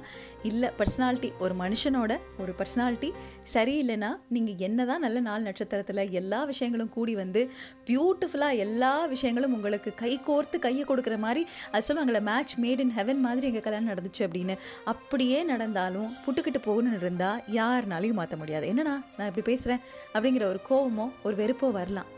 இல்லை 0.49 0.69
பர்சனாலிட்டி 0.79 1.29
ஒரு 1.43 1.53
மனுஷனோட 1.61 2.13
ஒரு 2.43 2.53
பர்சனாலிட்டி 2.59 3.09
சரியில்லைன்னா 3.53 4.09
நீங்கள் 4.35 4.57
என்ன 4.67 4.85
தான் 4.91 5.03
நல்ல 5.05 5.19
நாள் 5.27 5.45
நட்சத்திரத்தில் 5.47 6.03
எல்லா 6.21 6.39
விஷயங்களும் 6.51 6.91
கூடி 6.95 7.15
வந்து 7.21 7.43
பியூட்டிஃபுல்லாக 7.89 8.63
எல்லா 8.65 8.91
விஷயங்களும் 9.13 9.55
உங்களுக்கு 9.59 9.93
கை 10.03 10.13
கோர்த்து 10.29 10.59
கையை 10.65 10.85
கொடுக்குற 10.91 11.17
மாதிரி 11.25 11.43
அது 11.71 11.87
சொல்லுவாங்களே 11.89 12.23
மேட்ச் 12.31 12.55
மேட் 12.65 12.83
இன் 12.85 12.95
ஹெவன் 12.99 13.23
மாதிரி 13.27 13.47
எங்கள் 13.51 13.67
கல்யாணம் 13.67 13.91
நடந்துச்சு 13.93 14.23
அப்படின்னு. 14.27 14.57
அப்படியே 14.93 15.39
நடந்தாலும் 15.53 16.11
புட்டுக்கிட்டு 16.25 16.61
போகணும்னு 16.67 17.01
இருந்தால் 17.03 17.41
யாருனாலையும் 17.59 18.19
மாற்ற 18.21 18.37
முடியாது. 18.43 18.67
என்னன்னா 18.73 18.95
நான் 19.17 19.29
இப்படி 19.31 19.47
பேசுகிறேன் 19.51 19.83
அப்படிங்கிற 20.13 20.45
ஒரு 20.53 20.61
கோவமோ 20.69 21.07
ஒரு 21.23 21.37
வெறுப்போ 21.41 21.69
வரலாம். 21.79 22.09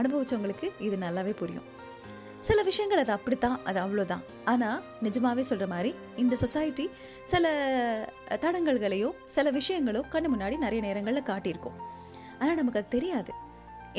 அனுபவிச்சவங்களுக்கு 0.00 0.68
இது 0.86 0.96
நல்லாவே 1.06 1.34
புரியும். 1.42 1.68
சில 2.46 2.62
விஷயங்கள் 2.62 3.02
அது 3.02 3.12
அப்படித்தான் 3.12 3.56
அது 3.68 3.78
அவ்வளோதான் 3.84 4.22
ஆனால் 4.44 4.82
நிஜமாகவே 5.06 5.42
சொல்கிற 5.42 5.66
மாதிரி 5.72 5.90
இந்த 6.16 6.34
சொசைட்டி 6.42 6.84
சில 7.24 7.50
தடங்கல்களையோ 8.44 9.10
சில 9.36 9.50
விஷயங்களோ 9.50 10.02
கண்ணு 10.12 10.28
முன்னாடி 10.34 10.56
நிறைய 10.64 10.80
நேரங்களில் 10.86 11.28
காட்டியிருக்கோம். 11.30 11.78
ஆனால் 12.40 12.58
நமக்கு 12.60 12.80
அது 12.80 12.94
தெரியாது. 12.96 13.32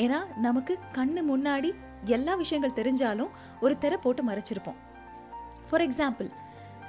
ஏன்னா 0.04 0.18
நமக்கு 0.46 0.78
கண்ணு 0.98 1.22
முன்னாடி 1.32 1.70
எல்லா 2.16 2.34
விஷயங்கள் 2.34 2.78
தெரிஞ்சாலும் 2.80 3.32
ஒரு 3.60 3.74
திரை 3.78 3.98
போட்டு 4.04 4.22
மறைச்சிருப்போம். 4.30 4.78
ஃபார் 5.68 5.84
எக்ஸாம்பிள் 5.86 6.30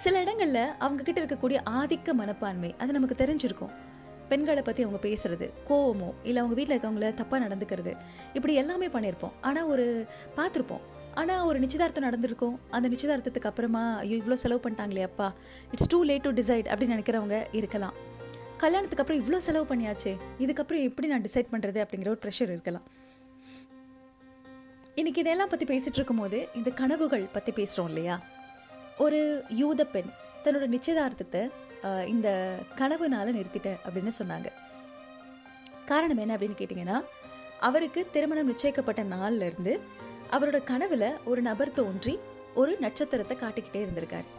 சில 0.03 0.19
இடங்களில் 0.23 0.63
அவங்க 0.83 1.01
கிட்ட 1.03 1.21
இருக்கக்கூடிய 1.21 1.59
ஆதிக்க 1.79 2.13
மனப்பான்மை 2.21 2.75
அது 2.81 2.97
நமக்கு 2.97 3.21
தெரிஞ்சிருக்கும். 3.23 3.73
பெண்களை 4.29 4.61
பற்றி 4.63 4.83
அவங்க 4.83 4.99
பேசுறது 5.07 5.47
கோவமோ 5.69 6.09
இல்லை 6.23 6.39
அவங்க 6.41 6.55
வீட்டில் 6.59 6.75
இருக்கவங்கள 6.75 7.07
தப்பாக 7.21 7.39
நடந்துக்கிறது 7.45 7.93
இப்படி 8.33 8.53
எல்லாமே 8.61 8.87
பண்ணியிருப்போம் 8.87 9.35
ஆனால் 9.41 9.69
ஒரு 9.73 9.85
பார்த்துருப்போம். 10.37 10.83
ஆனால் 11.19 11.45
ஒரு 11.49 11.57
நிச்சயதார்த்தம் 11.63 12.05
நடந்திருக்கும். 12.07 12.55
அந்த 12.75 12.87
நிச்சயதார்த்தத்துக்கு 12.93 13.49
அப்புறமா 13.49 13.81
ஐயோ 14.03 14.15
இவ்வளோ 14.21 14.37
செலவு 14.43 14.61
பண்ணிட்டாங்களே 14.63 15.03
அப்பா. 15.09 15.27
It's 15.73 15.91
too 15.93 15.99
late 16.09 16.25
to 16.27 16.31
decide 16.39 16.69
அப்படின்னு 16.71 16.95
நினைக்கிறவங்க 16.95 17.37
இருக்கலாம். 17.59 17.95
கல்யாணத்துக்கு 18.63 19.03
அப்புறம் 19.03 19.21
இவ்வளோ 19.21 19.39
செலவு 19.47 19.65
பண்ணியாச்சே. 19.71 20.13
இதுக்கப்புறம் 20.43 20.83
எப்படி 20.89 21.07
நான் 21.13 21.25
டிசைட் 21.27 21.51
பண்ணுறது 21.53 21.79
அப்படிங்கிற 21.83 22.11
ஒரு 22.15 22.21
ப்ரெஷர் 22.25 22.51
இருக்கலாம். 22.55 22.85
இன்னைக்கு 24.99 25.21
இதெல்லாம் 25.23 25.51
பற்றி 25.51 25.65
பேசிகிட்டு 25.71 25.99
இருக்கும்போது 25.99 26.39
இந்த 26.59 26.69
கனவுகள் 26.81 27.25
பற்றி 27.35 27.51
பேசுகிறோம் 27.59 27.89
இல்லையா? 27.91 28.15
ஒரு 29.05 29.19
யூத 29.61 29.81
பெண் 29.93 30.11
தன்னோட 30.43 30.65
நிச்சயதார்த்தத்தை 30.75 31.41
இந்த 32.13 32.29
கனவுனால 32.79 33.31
நிறுத்திட்டேன் 33.37 33.79
அப்படின்னு 33.85 34.11
சொன்னாங்க. 34.19 34.49
காரணம் 35.91 36.21
என்ன 36.23 36.35
அப்படின்னு 36.35 36.59
கேட்டிங்கன்னா 36.59 36.97
அவருக்கு 37.67 38.01
திருமணம் 38.15 38.49
நிச்சயிக்கப்பட்ட 38.51 39.01
நாள்லேருந்து 39.15 39.73
அவரோட 40.31 40.57
கனவுல 40.71 41.13
ஒரு 41.25 41.41
நபர் 41.41 41.73
தோன்றி 41.73 42.19
ஒரு 42.55 42.77
நட்சத்திரத்தை 42.79 43.37
காட்டிக்கிட்டே 43.37 43.81
இருந்திருக்காரு. 43.85 44.29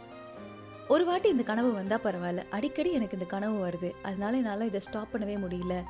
ஒரு 0.87 1.05
வாட்டி 1.05 1.29
இந்த 1.29 1.43
கனவு 1.43 1.73
வந்தா 1.73 1.97
பரவாயில்ல. 2.03 2.41
அடிக்கடி 2.49 2.91
எனக்கு 2.91 3.17
இந்த 3.17 3.25
கனவு 3.25 3.67
வருது. 3.67 3.91
அதனால 4.01 4.37
என்னால் 4.37 4.61
இதை 4.61 4.79
ஸ்டாப் 4.79 5.07
பண்ணவே 5.13 5.35
முடியல. 5.45 5.83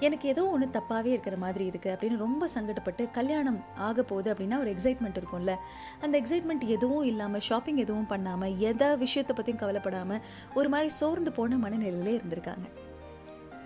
எனக்கு 0.00 0.28
ஏதோ 0.28 0.48
ஒன்று 0.48 0.66
தப்பாகவே 0.66 1.04
இருக்கிற 1.04 1.36
மாதிரி 1.36 1.68
இருக்குது 1.68 1.92
அப்படின்னு 1.92 2.16
ரொம்ப 2.16 2.48
சங்கடப்பட்டு 2.54 3.10
கல்யாணம் 3.10 3.64
ஆக 3.76 4.02
போகுது 4.02 4.34
அப்படின்னா 4.34 4.58
ஒரு 4.58 4.70
எக்ஸைட்மெண்ட் 4.72 5.20
இருக்கும்ல. 5.20 5.54
அந்த 6.00 6.20
எக்ஸைட்மெண்ட் 6.20 6.64
எதுவும் 6.66 7.02
இல்லாமல் 7.02 7.40
ஷாப்பிங் 7.40 7.76
எதுவும் 7.76 8.06
பண்ணாமல் 8.06 8.52
எதா 8.52 8.98
விஷயத்தை 8.98 9.36
பற்றியும் 9.36 9.60
கவலைப்படாமல் 9.60 10.20
ஒரு 10.54 10.68
மாதிரி 10.68 10.88
சோர்ந்து 10.88 11.32
போன 11.32 11.56
மனநிலையிலே 11.56 12.20
இருந்திருக்காங்க. 12.20 12.66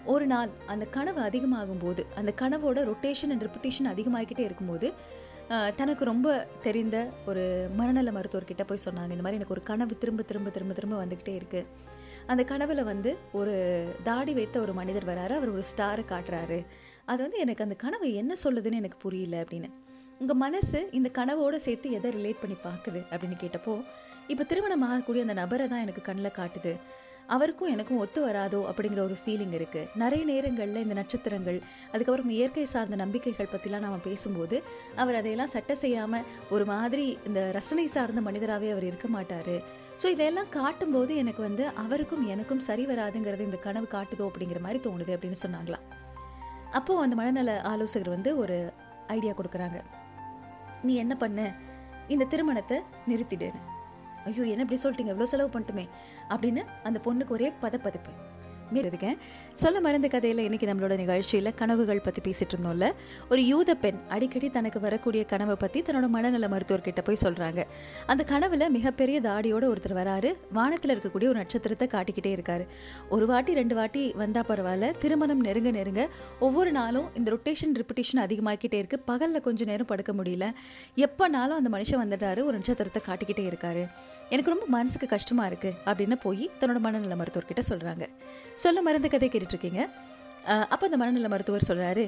ஒரு 0.05 0.27
நாள் 0.27 0.51
அந்த 0.67 0.85
கனவு 0.85 1.21
அதிகமாகும் 1.21 1.79
போது 1.79 2.07
அந்த 2.17 2.33
கனவோட 2.41 2.79
ரொட்டேஷன் 2.91 3.31
அண்ட் 3.31 3.43
ரிப்பிட்டேஷன் 3.43 3.91
அதிகமாகிக்கிட்டே 3.95 4.47
இருக்கும்போது 4.49 4.93
தனக்கு 5.79 6.05
ரொம்ப 6.11 6.29
தெரிந்த 6.65 6.97
ஒரு 7.31 7.45
மரணல 7.79 8.11
மருத்துவர்கிட்ட 8.17 8.65
போய் 8.67 8.85
சொன்னாங்க. 8.85 9.11
இந்த 9.17 9.25
மாதிரி 9.27 9.39
எனக்கு 9.41 9.55
ஒரு 9.57 9.63
கனவு 9.71 9.95
திரும்ப 10.03 10.23
திரும்ப 10.29 10.51
திரும்ப 10.57 10.75
திரும்ப 10.79 10.99
வந்துக்கிட்டே 11.03 11.35
இருக்குது 11.41 11.67
அந்த 12.33 12.43
கனவில் 12.51 12.83
வந்து 12.91 13.11
ஒரு 13.39 13.55
தாடி 14.09 14.33
வைத்த 14.39 14.57
ஒரு 14.61 14.73
மனிதர் 14.81 15.09
வராரு. 15.11 15.35
அவர் 15.39 15.55
ஒரு 15.57 15.65
ஸ்டாரை 15.71 16.05
காட்டுறாரு. 16.13 16.59
அது 17.11 17.21
வந்து 17.27 17.39
எனக்கு 17.45 17.65
அந்த 17.67 17.77
கனவு 17.85 18.09
என்ன 18.23 18.33
சொல்லுதுன்னு 18.45 18.81
எனக்கு 18.83 18.99
புரியல 19.05 19.37
அப்படின்னு. 19.45 19.71
உங்கள் 20.23 20.41
மனசு 20.45 20.79
இந்த 20.99 21.09
கனவோடு 21.19 21.59
சேர்த்து 21.67 21.91
எதை 21.99 22.11
ரிலேட் 22.19 22.43
பண்ணி 22.43 22.57
பார்க்குது 22.65 23.01
அப்படின்னு 23.11 23.37
கேட்டப்போ 23.43 23.75
இப்போ 24.33 24.45
திருமணம் 24.51 24.85
ஆகக்கூடிய 24.89 25.25
அந்த 25.27 25.35
நபரை 25.43 25.65
தான் 25.69 25.85
எனக்கு 25.85 26.03
கண்ணில் 26.09 26.37
காட்டுது. 26.41 26.73
அவருக்கும் 27.35 27.73
எனக்கும் 27.75 28.01
ஒத்து 28.05 28.21
வராதோ 28.27 28.61
அப்படிங்கிற 28.71 29.01
ஒரு 29.09 29.17
ஃபீலிங் 29.21 29.55
இருக்குது 29.59 29.89
நிறைய 30.03 30.23
நேரங்களில் 30.31 30.83
இந்த 30.85 30.95
நட்சத்திரங்கள் 31.01 31.59
அதுக்கப்புறம் 31.93 32.33
இயற்கை 32.37 32.65
சார்ந்த 32.73 32.97
நம்பிக்கைகள் 33.03 33.51
பற்றிலாம் 33.53 33.85
நாம் 33.87 34.05
பேசும்போது 34.09 34.57
அவர் 35.03 35.19
அதையெல்லாம் 35.21 35.53
சட்டை 35.55 35.77
செய்யாமல் 35.85 36.27
ஒரு 36.57 36.67
மாதிரி 36.73 37.07
இந்த 37.31 37.41
ரசனை 37.59 37.87
சார்ந்த 37.97 38.23
மனிதராகவே 38.29 38.71
அவர் 38.75 38.89
இருக்க 38.91 39.09
மாட்டார். 39.17 39.55
ஸோ 40.03 40.07
இதையெல்லாம் 40.15 40.53
காட்டும்போது 40.59 41.15
எனக்கு 41.23 41.43
வந்து 41.49 41.65
அவருக்கும் 41.85 42.27
எனக்கும் 42.35 42.67
சரி 42.69 42.87
வராதுங்கிறது 42.93 43.49
இந்த 43.49 43.61
கனவு 43.67 43.89
காட்டுதோ 43.97 44.29
அப்படிங்கிற 44.31 44.61
மாதிரி 44.67 44.81
தோணுது 44.89 45.15
அப்படின்னு 45.17 45.43
சொன்னாங்களாம். 45.47 45.87
அப்போது 46.79 47.03
அந்த 47.05 47.15
மனநல 47.21 47.53
ஆலோசகர் 47.73 48.15
வந்து 48.17 48.33
ஒரு 48.45 48.57
ஐடியா 49.17 49.33
கொடுக்குறாங்க. 49.39 49.79
நீ 50.87 50.95
என்ன 51.05 51.15
பண்ண? 51.23 51.41
இந்த 52.15 52.25
திருமணத்தை 52.25 52.77
நிறுத்திடுன்னு. 53.11 53.61
ஐயோ 54.31 54.45
என்ன 54.45 54.65
இப்படி 54.69 54.81
சொல்லிட்டீங்க? 54.83 55.13
இவ்வளோ 55.13 55.23
செலவு 55.23 55.61
பண்ணிட்டுமே. 55.61 55.89
அப்படின்னு 56.29 56.65
அந்த 56.83 57.01
பொண்ணுக்கு 57.05 57.29
ஒரே 57.29 57.53
பதப்பதப்பு. 57.63 58.13
இருக்கேன். 58.79 59.17
சொல்ல 59.55 59.81
மறந்த 59.81 60.09
கதையில் 60.09 60.43
இன்றைக்கி 60.49 60.67
நம்மளோட 60.71 60.97
நிகழ்ச்சியில் 60.97 61.55
கனவுகள் 61.55 62.01
பற்றி 62.01 62.21
பேசிகிட்டு 62.27 62.55
இருந்தோம்ல. 62.57 62.93
ஒரு 63.31 63.47
யூத 63.47 63.75
பெண் 63.75 63.99
அடிக்கடி 64.09 64.51
தனக்கு 64.51 64.81
வரக்கூடிய 64.81 65.25
கனவை 65.25 65.57
பற்றி 65.57 65.83
தன்னோட 65.83 66.09
மனநல 66.09 66.49
மருத்துவர்கிட்ட 66.49 67.01
போய் 67.05 67.23
சொல்கிறாங்க 67.23 67.65
அந்த 68.07 68.25
கனவில் 68.25 68.71
மிகப்பெரிய 68.71 69.21
தாடியோட 69.21 69.65
ஒருத்தர் 69.73 69.97
வராரு. 70.01 70.33
வானத்தில் 70.53 70.95
இருக்கக்கூடிய 70.95 71.29
ஒரு 71.33 71.39
நட்சத்திரத்தை 71.43 71.89
காட்டிக்கிட்டே 71.95 72.33
இருக்காரு. 72.37 72.67
ஒரு 73.09 73.27
வாட்டி 73.27 73.55
ரெண்டு 73.55 73.75
வாட்டி 73.75 74.13
வந்தால் 74.13 74.49
பரவாயில்ல. 74.49 74.99
திருமணம் 74.99 75.41
நெருங்க 75.41 75.71
நெருங்க 75.71 76.09
ஒவ்வொரு 76.41 76.73
நாளும் 76.73 77.11
இந்த 77.15 77.31
ரொட்டேஷன் 77.37 77.77
ரிப்பிட்டேஷன் 77.81 78.25
அதிகமாகிக்கிட்டே 78.27 78.81
இருக்குது 78.83 79.03
பகலில் 79.05 79.41
கொஞ்சம் 79.41 79.67
நேரம் 79.67 79.87
படுக்க 79.87 80.13
முடியல. 80.13 80.53
எப்போனாலும் 80.97 81.59
அந்த 81.61 81.71
மனுஷன் 81.77 82.03
வந்துட்டாரு. 82.05 82.43
ஒரு 82.49 82.57
நட்சத்திரத்தை 82.59 83.03
காட்டிக்கிட்டே 83.09 83.45
இருக்காரு. 83.51 83.89
எனக்கு 84.29 84.53
ரொம்ப 84.53 84.67
மனசுக்கு 84.67 85.07
கஷ்டமாக 85.07 85.51
இருக்குது 85.51 85.77
அப்படின்னு 85.87 86.17
போய் 86.25 86.51
தன்னோட 86.61 86.79
மனநல 86.79 87.15
மருத்துவர்கிட்ட 87.21 87.63
சொல்கிறாங்க 87.69 88.05
சொல்ல 88.63 88.79
மருந்து 88.87 89.09
கதை 89.13 89.29
கேட்டுட்ருக்கீங்க. 89.33 89.81
அப்போ 90.73 90.85
அந்த 90.89 90.99
மனநல 91.01 91.29
மருத்துவர் 91.33 91.69
சொல்கிறாரு 91.71 92.05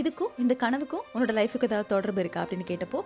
இதுக்கும் 0.00 0.34
இந்த 0.42 0.54
கனவுக்கும் 0.62 1.06
உன்னோட 1.14 1.32
லைஃபுக்கு 1.38 1.68
ஏதாவது 1.68 1.90
தொடர்பு 1.92 2.20
இருக்கா? 2.22 2.42
அப்படின்னு 2.44 2.66
கேட்டப்போ 2.70 3.00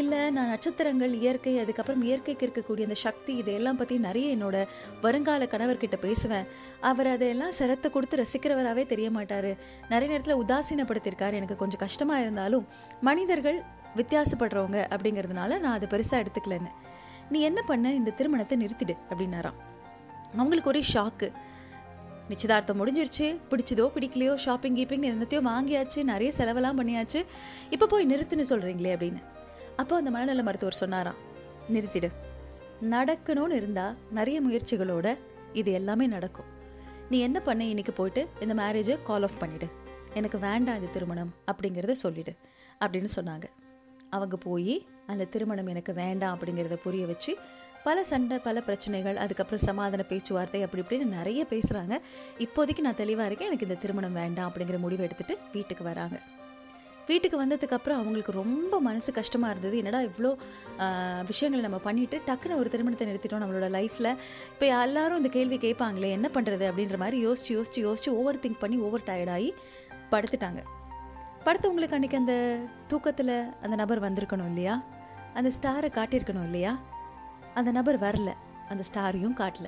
இல்லை 0.00 0.20
நான் 0.36 0.50
நட்சத்திரங்கள் 0.52 1.12
இயற்கை 1.22 1.52
அதுக்கப்புறம் 1.62 2.02
இயற்கைக்கு 2.06 2.44
இருக்கக்கூடிய 2.46 2.84
அந்த 2.88 2.96
சக்தி 3.04 3.32
இதையெல்லாம் 3.40 3.78
பற்றி 3.80 3.96
நிறைய 4.06 4.28
என்னோட 4.36 4.56
வருங்கால 5.04 5.46
கணவர்கிட்ட 5.52 5.96
பேசுவேன். 6.06 6.46
அவர் 6.90 7.10
அதையெல்லாம் 7.12 7.54
சிரத்தை 7.58 7.88
கொடுத்து 7.96 8.20
ரசிக்கிறவராகவே 8.22 8.84
தெரிய 8.92 9.08
மாட்டார். 9.16 9.50
நிறைய 9.92 10.08
நேரத்தில் 10.12 10.40
உதாசீனப்படுத்தியிருக்காரு. 10.44 11.38
எனக்கு 11.40 11.60
கொஞ்சம் 11.62 11.82
கஷ்டமாக 11.84 12.24
இருந்தாலும் 12.24 12.66
மனிதர்கள் 13.08 13.58
வித்தியாசப்படுறவங்க 14.00 14.80
அப்படிங்கிறதுனால 14.94 15.58
நான் 15.64 15.76
அதை 15.78 15.88
பெருசாக 15.94 16.22
எடுத்துக்கலன்னு. 16.24 16.72
நீ 17.34 17.40
என்ன 17.50 17.60
பண்ண? 17.70 17.92
இந்த 18.00 18.14
திருமணத்தை 18.20 18.58
நிறுத்திடு 18.64 18.96
அப்படின்னாராம். 19.10 19.58
அவங்களுக்கு 20.40 20.72
ஒரே 20.72 20.82
ஷாக்கு 20.94 21.28
நிச்சயதார்த்தம் 22.28 22.86
முடிஞ்சிருச்சு. 22.86 23.36
பிடிச்சதோ 23.50 23.90
பிடிக்கலையோ 23.94 24.34
ஷாப்பிங் 24.34 24.76
கீப்பிங் 24.76 25.06
என்னத்தையோ 25.12 25.40
வாங்கியாச்சு. 25.46 26.02
நிறைய 26.02 26.32
செலவெல்லாம் 26.36 26.78
பண்ணியாச்சு. 26.78 27.24
இப்போ 27.70 27.86
போய் 27.86 28.06
நிறுத்துன்னு 28.06 28.44
சொல்கிறீங்களே 28.48 28.92
அப்படின்னு. 28.96 29.22
அப்போ 29.76 29.96
அந்த 29.96 30.10
மனநல 30.10 30.42
மருத்துவர் 30.42 30.76
சொன்னாராம். 30.76 31.14
நிறுத்திடு. 31.72 32.08
நடக்கணும்னு 32.82 33.50
இருந்தால் 33.50 33.96
நிறைய 34.10 34.42
முயற்சிகளோட 34.42 35.18
இது 35.52 35.72
எல்லாமே 35.72 36.06
நடக்கும். 36.06 36.44
நீ 37.10 37.20
என்ன 37.20 37.40
பண்ண 37.40 37.64
இன்னைக்கு 37.64 37.92
போயிட்டு 37.92 38.28
இந்த 38.40 38.54
மேரேஜை 38.54 39.02
கால் 39.02 39.22
ஆஃப் 39.22 39.38
பண்ணிடு. 39.40 39.70
எனக்கு 40.14 40.38
வேண்டாம் 40.38 40.76
இந்த 40.76 40.90
திருமணம் 40.90 41.34
அப்படிங்கிறத 41.52 41.92
சொல்லிடு 41.92 42.34
அப்படின்னு 42.80 43.08
சொன்னாங்க. 43.16 43.44
அவங்க 44.10 44.36
போய் 44.36 44.86
அந்த 45.06 45.24
திருமணம் 45.24 45.66
எனக்கு 45.66 45.92
வேண்டாம் 45.92 46.38
அப்படிங்கிறத 46.38 46.74
புரிய 46.74 47.06
வச்சு 47.06 47.36
பல 47.86 48.04
சண்டை 48.10 48.36
பல 48.46 48.58
பிரச்சனைகள் 48.66 49.16
அதுக்கப்புறம் 49.22 49.62
சமாதான 49.68 50.04
பேச்சுவார்த்தை 50.10 50.60
அப்படி 50.66 50.82
இப்படின்னு 50.84 51.06
நிறைய 51.18 51.40
பேசுகிறாங்க 51.50 51.94
இப்போதைக்கு 52.44 52.84
நான் 52.86 53.00
தெளிவாக 53.02 53.26
இருக்கேன். 53.28 53.48
எனக்கு 53.50 53.66
இந்த 53.68 53.78
திருமணம் 53.82 54.16
வேண்டாம் 54.20 54.48
அப்படிங்கிற 54.50 54.78
முடிவை 54.84 55.04
எடுத்துகிட்டு 55.06 55.34
வீட்டுக்கு 55.56 55.84
வராங்க. 55.90 56.16
வீட்டுக்கு 57.08 57.38
வந்ததுக்கப்புறம் 57.42 57.98
அவங்களுக்கு 58.00 58.32
ரொம்ப 58.42 58.74
மனசு 58.86 59.10
கஷ்டமாக 59.18 59.52
இருந்தது. 59.54 59.74
என்னடா 59.80 60.00
இவ்வளோ 60.08 60.30
விஷயங்களை 61.30 61.62
நம்ம 61.66 61.80
பண்ணிவிட்டு 61.88 62.18
டக்குன்னு 62.28 62.58
ஒரு 62.60 62.72
திருமணத்தை 62.74 63.08
நிறுத்திட்டோம் 63.10 63.42
நம்மளோட 63.44 63.68
லைஃப்பில் 63.76 64.10
இப்போ 64.54 64.66
எல்லாரும் 64.84 65.20
இந்த 65.22 65.32
கேள்வி 65.36 65.58
கேட்பாங்களே 65.66 66.10
என்ன 66.18 66.30
பண்ணுறது 66.36 66.66
அப்படின்ற 66.70 66.98
மாதிரி 67.04 67.18
யோசிச்சு 67.26 67.52
யோசிச்சு 67.58 67.82
யோசிச்சு 67.88 68.12
ஓவர் 68.20 68.42
திங்க் 68.46 68.62
பண்ணி 68.64 68.78
ஓவர் 68.86 69.06
டயர்டாகி 69.10 69.50
படுத்துட்டாங்க. 70.14 70.62
படுத்தவங்களுக்கு 71.46 71.98
அன்றைக்கி 71.98 72.18
அந்த 72.22 72.34
தூக்கத்தில் 72.92 73.36
அந்த 73.64 73.74
நபர் 73.82 74.04
வந்திருக்கணும் 74.08 74.50
இல்லையா? 74.54 74.74
அந்த 75.38 75.48
ஸ்டாரை 75.56 75.88
காட்டியிருக்கணும் 75.98 76.48
இல்லையா? 76.50 76.74
அந்த 77.54 77.70
நபர் 77.70 78.00
வரல. 78.00 78.32
அந்த 78.68 78.84
ஸ்டாரையும் 78.92 79.38
காட்டல. 79.38 79.66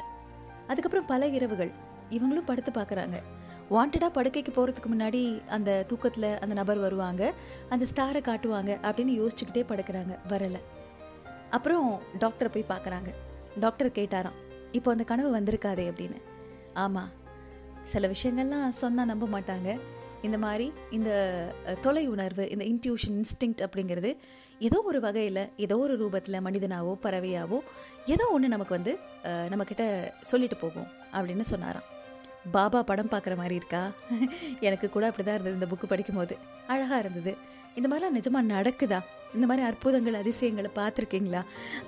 அதுக்கப்புறம் 0.66 1.06
பல 1.06 1.26
இரவுகள். 1.26 1.70
இவங்களும் 2.10 2.44
படுத்து 2.44 2.70
பார்க்குறாங்க 2.70 3.22
வாண்டடாக 3.70 4.08
படுக்கைக்கு 4.14 4.52
போகிறதுக்கு 4.52 4.86
முன்னாடி 4.92 5.46
அந்த 5.46 5.84
தூக்கத்தில் 5.88 6.38
அந்த 6.38 6.54
நபர் 6.54 6.78
வருவாங்க. 6.78 7.34
அந்த 7.68 7.86
ஸ்டாரை 7.94 8.20
காட்டுவாங்க 8.20 8.72
அப்படின்னு 8.82 9.20
யோசிச்சுக்கிட்டே 9.20 9.64
படுக்கிறாங்க. 9.68 10.18
வரலை. 10.28 10.60
அப்புறம் 11.50 12.00
டாக்டரை 12.18 12.48
போய் 12.48 12.78
பார்க்குறாங்க 12.78 13.14
டாக்டர் 13.60 13.88
கேட்டாராம். 13.88 14.36
இப்போ 14.72 14.90
அந்த 14.90 15.04
கனவு 15.04 15.40
வந்திருக்காதே 15.40 15.92
அப்படின்னு. 15.92 16.22
ஆமாம் 16.74 17.08
சில 17.82 18.08
விஷயங்கள்லாம் 18.08 18.68
சொன்னால் 18.68 19.06
நம்ப 19.06 19.40
மாட்டாங்க. 19.40 19.80
இந்த 20.26 20.38
மாதிரி 20.38 20.66
இந்த 20.90 21.10
தொலை 21.80 22.04
உணர்வு 22.08 22.44
இந்த 22.50 22.64
இன்ட்யூஷன் 22.64 23.16
இன்ஸ்டிங்க்ட் 23.18 23.64
அப்படிங்கிறது 23.66 24.10
ஏதோ 24.58 24.78
ஒரு 24.82 24.98
வகையில் 25.00 25.42
ஏதோ 25.56 25.76
ஒரு 25.78 25.94
ரூபத்தில் 26.02 26.44
மனிதனாவோ 26.44 26.92
பறவையாவோ 27.02 27.58
ஏதோ 28.06 28.24
ஒன்று 28.32 28.48
நமக்கு 28.48 28.74
வந்து 28.74 28.92
நம்மக்கிட்ட 29.50 29.84
சொல்லிட்டு 30.22 30.56
போகும் 30.56 30.88
அப்படின்னு 31.12 31.44
சொன்னாராம். 31.52 31.86
பாபா 32.52 32.80
படம் 32.82 33.10
பார்க்குற 33.10 33.34
மாதிரி 33.36 33.54
இருக்கா? 33.54 33.82
எனக்கு 34.60 34.86
கூட 34.90 35.04
அப்படி 35.06 35.24
தான் 35.26 35.36
இருந்தது 35.36 35.58
இந்த 35.58 35.68
புக்கு 35.70 35.86
படிக்கும்போது. 35.86 36.34
அழகாக 36.66 36.98
இருந்தது. 36.98 37.32
இந்த 37.74 37.86
மாதிரிலாம் 37.88 38.16
நிஜமாக 38.18 38.50
நடக்குதா? 38.54 39.00
இந்த 39.36 39.46
மாதிரி 39.50 39.64
அற்புதங்கள் 39.70 40.18
அதிசயங்களை 40.22 40.70
பார்த்துருக்கீங்களா? 40.80 41.42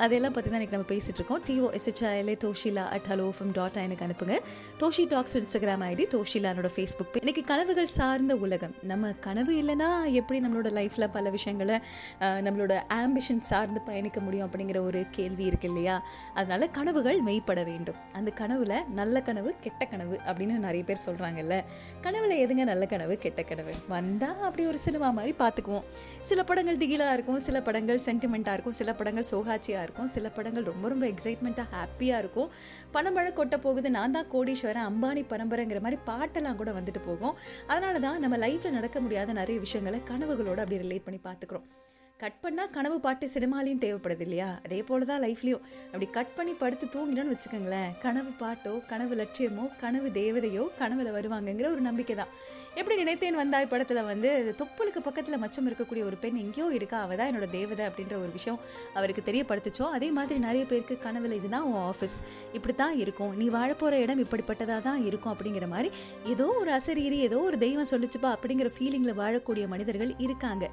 அதெல்லாம் 0.04 0.34
பற்றி 0.36 0.48
தான் 0.50 0.58
இன்றைக்கி 0.60 0.76
நம்ம 0.76 0.90
பேசிகிட்டு 0.94 1.20
இருக்கோம். 1.20 1.42
T O 1.48 1.68
S H I L A 1.78 2.36
Toshila 2.44 2.84
at 2.96 3.08
hello 3.12 3.26
FM 3.38 3.52
dot 3.58 3.76
எனக்கு 3.86 4.06
அனுப்புங்க. 4.06 4.36
டோஷி 4.80 5.04
டாக்ஸ் 5.14 5.36
இன்ஸ்டாகிராம் 5.40 5.84
ஐடி 5.90 6.06
டோஷிலானோட 6.16 6.70
ஃபேஸ்புக் 6.76 7.12
பேஜ் 7.14 7.40
கனவுகள் 7.50 7.90
சார்ந்த 7.98 8.32
உலகம். 8.44 8.74
நம்ம 8.90 9.12
கனவு 9.26 9.52
இல்லைன்னா 9.60 9.88
எப்படி 10.20 10.38
நம்மளோட 10.44 10.70
லைஃப்பில் 10.78 11.06
பல 11.16 11.30
விஷயங்களை 11.36 11.76
நம்மளோட 12.46 12.74
ஆம்பிஷன் 13.00 13.42
சார்ந்து 13.50 13.80
பயணிக்க 13.88 14.18
முடியும் 14.26 14.46
அப்படிங்கிற 14.48 14.78
ஒரு 14.88 15.00
கேள்வி 15.16 15.44
இருக்கு 15.50 15.68
இல்லையா? 15.70 15.96
அதனால 16.38 16.68
கனவுகள் 16.78 17.18
மெய்ப்பட 17.28 17.60
வேண்டும். 17.70 17.98
அந்த 18.18 18.30
கனவுல 18.40 18.74
நல்ல 19.00 19.22
கனவு 19.28 19.50
கெட்ட 19.64 19.82
கனவு 19.92 20.16
அப்படின்னு 20.28 20.56
நிறைய 20.66 20.84
பேர் 20.90 21.04
சொல்கிறாங்கல்ல 21.06 21.56
கனவுல 22.06 22.36
எதுங்க 22.44 22.64
நல்ல 22.72 22.84
கனவு 22.92 23.16
கெட்ட 23.24 23.42
கனவு? 23.50 23.74
வந்தால் 23.94 24.44
அப்படி 24.48 24.66
ஒரு 24.72 24.78
சினிமா 24.86 25.10
மாதிரி 25.18 25.34
பார்த்துக்குவோம். 25.42 25.86
சில 26.30 26.42
படங்கள் 26.50 26.80
திகிலாக 26.82 27.16
இருக்கும் 27.16 27.37
சில 27.40 27.62
படங்கள் 27.62 28.00
சென்டிமெண்ட்டாக 28.04 28.56
இருக்கும். 28.56 28.76
சில 28.80 28.94
படங்கள் 28.94 29.28
சோகாச்சியாக 29.30 29.84
இருக்கும். 29.86 30.08
சில 30.08 30.28
படங்கள் 30.30 30.62
ரொம்ப 30.62 30.88
ரொம்ப 30.88 31.06
எக்ஸைட்மெண்ட்டாக 31.06 31.66
ஹாப்பியாக 31.76 32.22
இருக்கும். 32.24 32.50
பணமழை 32.92 33.32
கொட்ட 33.40 33.56
போகுது. 33.56 33.90
நான் 33.90 34.12
தான் 34.12 34.30
கோடீஸ்வரன் 34.32 34.88
அம்பானி 34.90 35.24
பரம்பரைங்கிற 35.32 35.80
மாதிரி 35.80 36.00
பாட்டெல்லாம் 36.06 36.54
கூட 36.54 36.72
வந்துட்டு 36.72 37.02
போகும். 37.06 37.36
அதனால 37.66 37.98
தான் 37.98 38.20
நம்ம 38.20 38.36
லைஃப்பில் 38.36 38.78
நடக்க 38.78 39.00
முடியாத 39.00 39.32
நிறைய 39.32 39.60
விஷயங்களை 39.60 40.00
கனவுகளோடு 40.12 40.64
அப்படி 40.64 40.82
ரிலேட் 40.86 41.06
பண்ணி 41.08 41.20
பார்த்துக்குறோம். 41.24 41.68
கட் 42.22 42.38
பண்ணால் 42.44 42.70
கனவு 42.76 42.96
பாட்டு 43.02 43.24
சினிமாலையும் 43.32 43.80
தேவைப்படுது 43.82 44.24
இல்லையா 44.26 44.46
அதே 44.64 44.78
போல 44.86 45.04
தான் 45.10 45.20
லைஃப்லையும். 45.24 45.60
அப்படி 45.90 46.06
கட் 46.16 46.32
பண்ணி 46.36 46.52
படுத்து 46.62 46.86
தூங்கினோன்னு 46.94 47.32
வச்சுக்கோங்களேன் 47.34 47.90
கனவு 48.04 48.30
பாட்டோ 48.40 48.72
கனவு 48.92 49.14
லட்சியமோ 49.20 49.64
கனவு 49.82 50.08
தேவதையோ 50.16 50.64
கனவில் 50.80 51.10
வருவாங்கங்கிற 51.16 51.66
ஒரு 51.74 51.82
நம்பிக்கை 51.88 52.14
தான். 52.20 52.32
எப்படி 52.80 52.96
நினைத்தேன் 53.02 53.38
வந்தாய் 53.42 53.68
படத்தில் 53.72 54.02
வந்து 54.10 54.30
தொப்புளுக்கு 54.62 55.02
பக்கத்தில் 55.08 55.40
மச்சம் 55.44 55.68
இருக்கக்கூடிய 55.70 56.04
ஒரு 56.08 56.18
பெண் 56.24 56.40
எங்கேயோ 56.44 56.66
இருக்கா? 56.78 57.00
அவள் 57.06 57.20
தான் 57.20 57.30
என்னோட 57.32 57.48
தேவதை 57.56 57.86
அப்படின்ற 57.90 58.16
ஒரு 58.24 58.32
விஷயம் 58.38 58.58
அவருக்கு 58.98 59.24
தெரியப்படுத்துச்சோ? 59.30 59.86
அதே 59.98 60.10
மாதிரி 60.18 60.38
நிறைய 60.48 60.64
பேருக்கு 60.72 60.96
கனவில் 61.06 61.38
இதுதான் 61.40 61.68
உன் 61.70 61.82
ஆஃபீஸ் 61.92 62.18
இப்படி 62.58 62.76
தான் 62.84 62.98
இருக்கும். 63.04 63.32
நீ 63.42 63.48
வாழப்போகிற 63.58 64.02
இடம் 64.06 64.24
இப்படிப்பட்டதாக 64.26 64.80
தான் 64.88 65.02
இருக்கும் 65.10 65.34
அப்படிங்கிற 65.36 65.68
மாதிரி 65.76 65.90
ஏதோ 66.34 66.48
ஒரு 66.62 66.72
அசரீரி 66.78 67.20
ஏதோ 67.30 67.40
ஒரு 67.50 67.58
தெய்வம் 67.66 67.92
சொல்லிச்சுப்பா 67.94 68.32
அப்படிங்கிற 68.38 68.70
ஃபீலிங்கில் 68.78 69.20
வாழக்கூடிய 69.22 69.66
மனிதர்கள் 69.74 70.14
இருக்காங்க. 70.26 70.66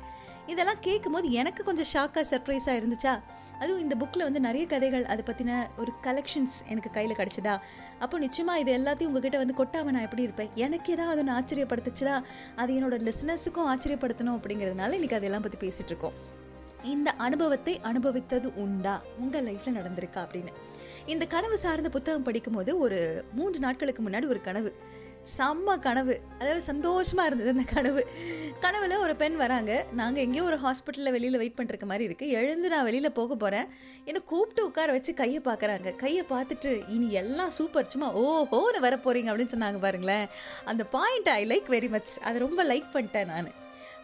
இதெல்லாம் 0.48 0.82
கேட்கும்போது 0.82 1.32
எனக்கு 1.32 1.64
கொஞ்சம் 1.64 1.90
ஷாக்காக 1.94 2.24
சர்ப்ரைஸாக 2.32 2.80
இருந்துச்சா? 2.80 3.14
அதுவும் 3.60 3.82
இந்த 3.82 3.96
புக்கில் 4.00 4.24
வந்து 4.24 4.40
நிறைய 4.40 4.68
கதைகள் 4.68 5.06
அதை 5.06 5.24
பற்றின 5.28 5.52
ஒரு 5.78 5.92
கலெக்ஷன்ஸ் 6.04 6.56
எனக்கு 6.68 6.90
கையில் 6.92 7.16
கிடச்சிதா? 7.16 7.54
அப்போ 8.00 8.18
நிச்சயமாக 8.18 8.60
இது 8.60 8.72
எல்லாத்தையும் 8.78 9.10
உங்ககிட்ட 9.12 9.38
வந்து 9.38 9.54
கொட்டாமல் 9.54 9.94
நான் 9.94 10.02
எப்படி 10.02 10.22
இருப்பேன்? 10.22 10.50
எனக்கு 10.56 10.94
ஏதாவது 10.94 11.22
ஒன்று 11.24 11.36
ஆச்சரியப்படுத்துச்சுன்னா 11.38 12.16
அது 12.56 12.74
என்னோட 12.74 12.98
லிசனர்ஸுக்கும் 13.10 13.70
ஆச்சரியப்படுத்தணும் 13.74 14.38
அப்படிங்கிறதுனால 14.38 14.98
இன்றைக்கி 15.00 15.14
அதெல்லாம் 15.14 15.42
பற்றி 15.42 15.68
பேசிகிட்டு 15.68 15.94
இருக்கோம். 15.94 16.18
இந்த 16.84 17.12
அனுபவத்தை 17.12 17.80
அனுபவித்தது 17.84 18.54
உண்டா? 18.56 19.02
உங்கள் 19.20 19.46
லைஃப்பில் 19.46 19.78
நடந்திருக்கா 19.80 20.20
அப்படின்னு. 20.26 20.52
இந்த 21.06 21.26
கனவு 21.26 21.58
சார்ந்த 21.58 21.90
புத்தகம் 21.90 22.24
படிக்கும்போது 22.24 22.78
ஒரு 22.78 23.00
மூன்று 23.34 23.60
நாட்களுக்கு 23.60 24.04
முன்னாடி 24.04 24.28
ஒரு 24.28 24.42
கனவு. 24.42 24.74
செம்ம 25.34 25.76
கனவு. 25.86 26.16
அதாவது 26.40 26.62
சந்தோஷமாக 26.70 27.28
இருந்தது 27.30 27.54
அந்த 27.56 27.66
கனவு. 27.74 28.02
கனவில் 28.64 28.96
ஒரு 29.06 29.16
பெண் 29.22 29.38
வராங்க. 29.44 29.72
நாங்கள் 30.00 30.24
எங்கேயோ 30.26 30.44
ஒரு 30.52 30.58
ஹாஸ்பிட்டலில் 30.66 31.16
வெளியில் 31.16 31.40
வெயிட் 31.42 31.58
பண்ணுறக்க 31.60 31.88
மாதிரி 31.92 32.08
இருக்குது 32.10 32.36
எழுந்து 32.40 32.72
நான் 32.74 32.88
வெளியில் 32.90 33.16
போக 33.20 33.36
போகிறேன் 33.44 33.68
என்னை 34.10 34.22
கூப்பிட்டு 34.32 34.68
உட்கார 34.70 34.92
வச்சு 34.98 35.14
கையை 35.22 35.42
பார்க்குறாங்க. 35.50 35.96
கையை 36.04 36.24
பார்த்துட்டு 36.34 36.72
இனி 36.96 37.10
எல்லாம் 37.24 37.54
சூப்பர் 37.58 37.92
சும்மா 37.96 38.10
ஓஹோன்னு 38.24 38.86
வர 38.88 38.96
போகிறீங்க 39.06 39.32
அப்படின்னு 39.34 39.56
சொன்னாங்க 39.56 39.82
பாருங்களேன். 39.86 40.26
அந்த 40.72 40.86
point 40.98 41.30
I 41.40 41.44
like 41.54 41.70
very 41.76 41.92
much 41.98 42.16
அதை 42.30 42.40
ரொம்ப 42.48 42.64
லைக் 42.72 42.90
பண்ணிட்டேன் 42.96 43.32
நான். 43.34 43.54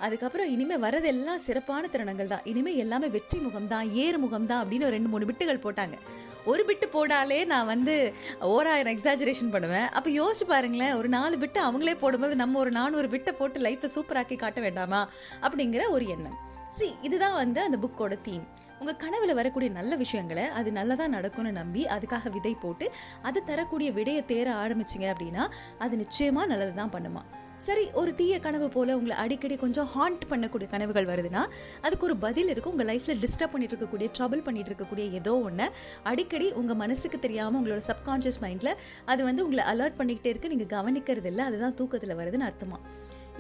அதுக்கப்புறம் 0.06 0.52
இனிமேல் 0.54 0.84
வரதெல்லாம் 0.84 1.42
சிறப்பான 1.46 1.90
தருணங்கள் 1.94 2.30
தான். 2.32 2.46
இனிமே 2.52 2.72
எல்லாமே 2.84 3.08
வெற்றி 3.16 3.40
முகம் 3.44 3.68
தான் 3.74 3.90
ஏறு 4.04 4.18
முகம் 4.24 4.48
தான் 4.52 4.62
அப்படின்னு 4.62 4.88
ஒரு 4.88 4.96
ரெண்டு 4.96 5.12
மூணு 5.14 5.28
விட்டுகள் 5.30 5.64
போட்டாங்க. 5.66 5.98
ஒரு 6.46 6.66
பிட்டு 6.66 6.88
போடாலே 6.88 7.46
நான் 7.46 7.66
வந்து 7.66 8.14
ஓராயிரம் 8.40 8.98
எக்ஸாஜரேஷன் 8.98 9.52
பண்ணுவேன். 9.52 9.90
அப்போ 9.90 10.10
யோசிச்சு 10.10 10.44
பாருங்களேன் 10.48 10.94
ஒரு 10.94 11.10
நாலு 11.10 11.38
பிட்டு 11.38 11.62
அவங்களே 11.62 11.96
போடும்போது 12.00 12.36
நம்ம 12.36 12.60
ஒரு 12.60 12.72
நானூறு 12.72 13.08
பிட்டை 13.08 13.32
போட்டு 13.32 13.60
லைஃப்பை 13.60 13.90
சூப்பராக்கி 13.96 14.38
காட்ட 14.38 14.62
வேண்டாமா? 14.62 15.10
அப்படிங்கிற 15.42 15.90
ஒரு 15.90 16.08
எண்ணம். 16.08 16.38
சி 16.70 16.96
இதுதான் 17.02 17.34
வந்து 17.34 17.62
அந்த 17.62 17.78
புக்கோட 17.78 18.22
தீம் 18.22 18.48
உங்கள் 18.82 19.00
கனவில் 19.02 19.38
வரக்கூடிய 19.38 19.70
நல்ல 19.78 19.94
விஷயங்களை 20.02 20.44
அது 20.60 20.70
நல்லதாக 20.78 21.10
நடக்கும்னு 21.16 21.50
நம்பி 21.58 21.82
அதுக்காக 21.96 22.30
விதை 22.36 22.54
போட்டு 22.62 22.86
அது 23.28 23.40
தரக்கூடிய 23.50 23.90
விடையை 23.98 24.22
தேர 24.32 24.48
ஆரம்பிச்சிங்க 24.62 25.08
அப்படின்னா 25.14 25.44
அது 25.84 25.94
நிச்சயமாக 26.02 26.50
நல்லது 26.52 26.74
தான் 26.80 26.94
பண்ணுமா. 26.96 27.22
சரி 27.66 27.84
ஒரு 28.02 28.12
தீய 28.20 28.36
கனவு 28.46 28.68
போல 28.76 28.96
உங்களை 29.00 29.16
அடிக்கடி 29.24 29.56
கொஞ்சம் 29.64 29.90
ஹாண்ட் 29.96 30.24
பண்ணக்கூடிய 30.32 30.68
கனவுகள் 30.72 31.10
வருதுன்னா 31.12 31.44
அதுக்கு 31.86 32.08
ஒரு 32.10 32.16
பதில் 32.26 32.50
இருக்கும் 32.54 32.74
உங்கள் 32.76 32.90
லைஃப்பில் 32.92 33.22
டிஸ்டர்ப் 33.26 33.54
பண்ணிட்டு 33.56 33.76
இருக்கக்கூடிய 33.76 34.08
ட்ரபிள் 34.18 34.42
பண்ணிட்டு 34.48 34.72
இருக்கக்கூடிய 34.72 35.06
ஏதோ 35.20 35.34
ஒன்று 35.50 35.68
அடிக்கடி 36.12 36.48
உங்கள் 36.62 36.80
மனசுக்கு 36.84 37.20
தெரியாமல் 37.28 37.60
உங்களோட 37.62 37.84
சப்கான்ஷியஸ் 37.92 38.42
மைண்டில் 38.46 38.74
அது 39.14 39.22
வந்து 39.30 39.44
உங்களை 39.48 39.66
அலர்ட் 39.74 40.00
பண்ணிக்கிட்டே 40.02 40.34
இருக்கு. 40.34 40.52
நீங்கள் 40.56 40.72
கவனிக்கிறது 40.78 41.32
இல்லை 41.34 41.46
அதுதான் 41.52 41.78
தூக்கத்தில் 41.82 42.18
வருதுன்னு 42.22 42.50
அர்த்தமாக 42.50 42.82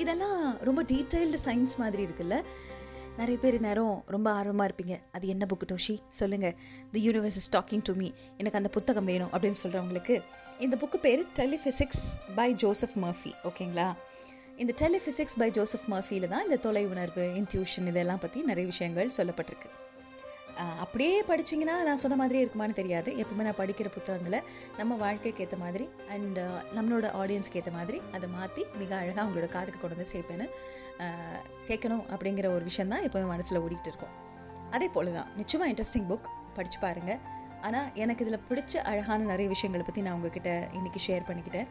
இதெல்லாம் 0.03 0.37
ரொம்ப 0.67 0.81
டீட்டெயில்டு 0.91 1.39
சயின்ஸ் 1.47 1.75
மாதிரி 1.81 2.01
இருக்குல்ல. 2.07 2.35
நிறைய 3.17 3.39
பேர் 3.39 3.59
நேரம் 3.59 4.03
ரொம்ப 4.07 4.31
ஆர்வமாக 4.31 4.71
இருப்பீங்க. 4.71 4.99
அது 5.11 5.27
என்ன 5.27 5.45
புக்கு 5.45 5.71
டோஷி? 5.71 5.99
சொல்லுங்கள் 6.09 6.55
the 6.91 7.09
universe 7.09 7.37
is 7.39 7.49
talking 7.51 7.81
to 7.83 7.93
me 7.93 8.11
எனக்கு 8.37 8.57
அந்த 8.57 8.69
புத்தகம் 8.69 9.05
வேணும் 9.05 9.31
அப்படின்னு 9.31 9.59
சொல்கிறவங்களுக்கு 9.63 10.23
இந்த 10.59 10.77
புக்கு 10.81 10.97
பேர் 10.97 11.27
டெலிஃபிசிக்ஸ் 11.35 12.05
பை 12.35 12.55
ஜோசப் 12.55 12.95
மர்ஃபி 12.95 13.31
ஓகேங்களா? 13.43 13.93
இந்த 14.57 14.73
டெலிஃபிசிக்ஸ் 14.81 15.37
பை 15.37 15.49
ஜோசப் 15.49 15.87
மர்ஃபியில் 15.89 16.27
தான் 16.27 16.43
இந்த 16.43 16.55
தொலை 16.55 16.85
உணர்வு 16.85 17.23
இன்ட்யூஷன் 17.37 17.87
இதெல்லாம் 17.87 18.19
பற்றி 18.19 18.41
நிறைய 18.41 18.69
விஷயங்கள் 18.69 19.11
சொல்லப்பட்டிருக்கு. 19.17 19.69
அப்படியே 20.83 21.15
படிச்சீங்கன்னா 21.29 21.75
நான் 21.87 22.01
சொன்ன 22.01 22.15
மாதிரியே 22.21 22.43
இருக்குமான்னு 22.45 22.77
தெரியாது. 22.79 23.09
எப்பவுமே 23.21 23.43
நான் 23.47 23.57
படிக்கிற 23.59 23.87
புத்தகங்களை 23.95 24.39
நம்ம 24.79 24.97
வாழ்க்கைக்கு 25.03 25.43
ஏற்ற 25.45 25.57
மாதிரி 25.63 25.85
அண்ட் 26.15 26.39
நம்மளோட 26.77 27.05
ஆடியன்ஸ்க்கு 27.21 27.59
ஏற்ற 27.61 27.71
மாதிரி 27.77 27.99
அதை 28.17 28.29
மாற்றி 28.37 28.63
மிக 28.81 28.91
அழகாக 29.01 29.23
அவங்களோட 29.25 29.49
காதுக்கு 29.55 29.81
கொண்டு 29.81 29.97
வந்து 29.97 30.11
சேர்ப்பேன்னு 30.13 30.47
சேர்க்கணும் 31.69 32.03
அப்படிங்கிற 32.15 32.49
ஒரு 32.55 32.63
விஷயம் 32.69 32.91
தான் 32.93 33.05
எப்போவுமே 33.07 33.29
மனசில் 33.33 33.61
ஓடிக்கிட்டு 33.63 33.91
இருக்கும். 33.93 34.13
அதே 34.75 34.89
போல 34.97 35.11
தான் 35.17 35.31
நிச்சயமாக 35.39 35.71
இன்ட்ரெஸ்டிங் 35.71 36.09
புக் 36.11 36.27
படித்து 36.57 36.79
பாருங்கள் 36.85 37.21
ஆனால் 37.67 37.89
எனக்கு 38.03 38.25
இதில் 38.25 38.45
பிடிச்ச 38.49 38.75
அழகான 38.91 39.25
நிறைய 39.31 39.47
விஷயங்களை 39.55 39.85
பற்றி 39.87 40.03
நான் 40.05 40.17
உங்ககிட்ட 40.19 40.51
இன்னைக்கு 40.77 41.01
ஷேர் 41.07 41.27
பண்ணிக்கிட்டேன். 41.27 41.67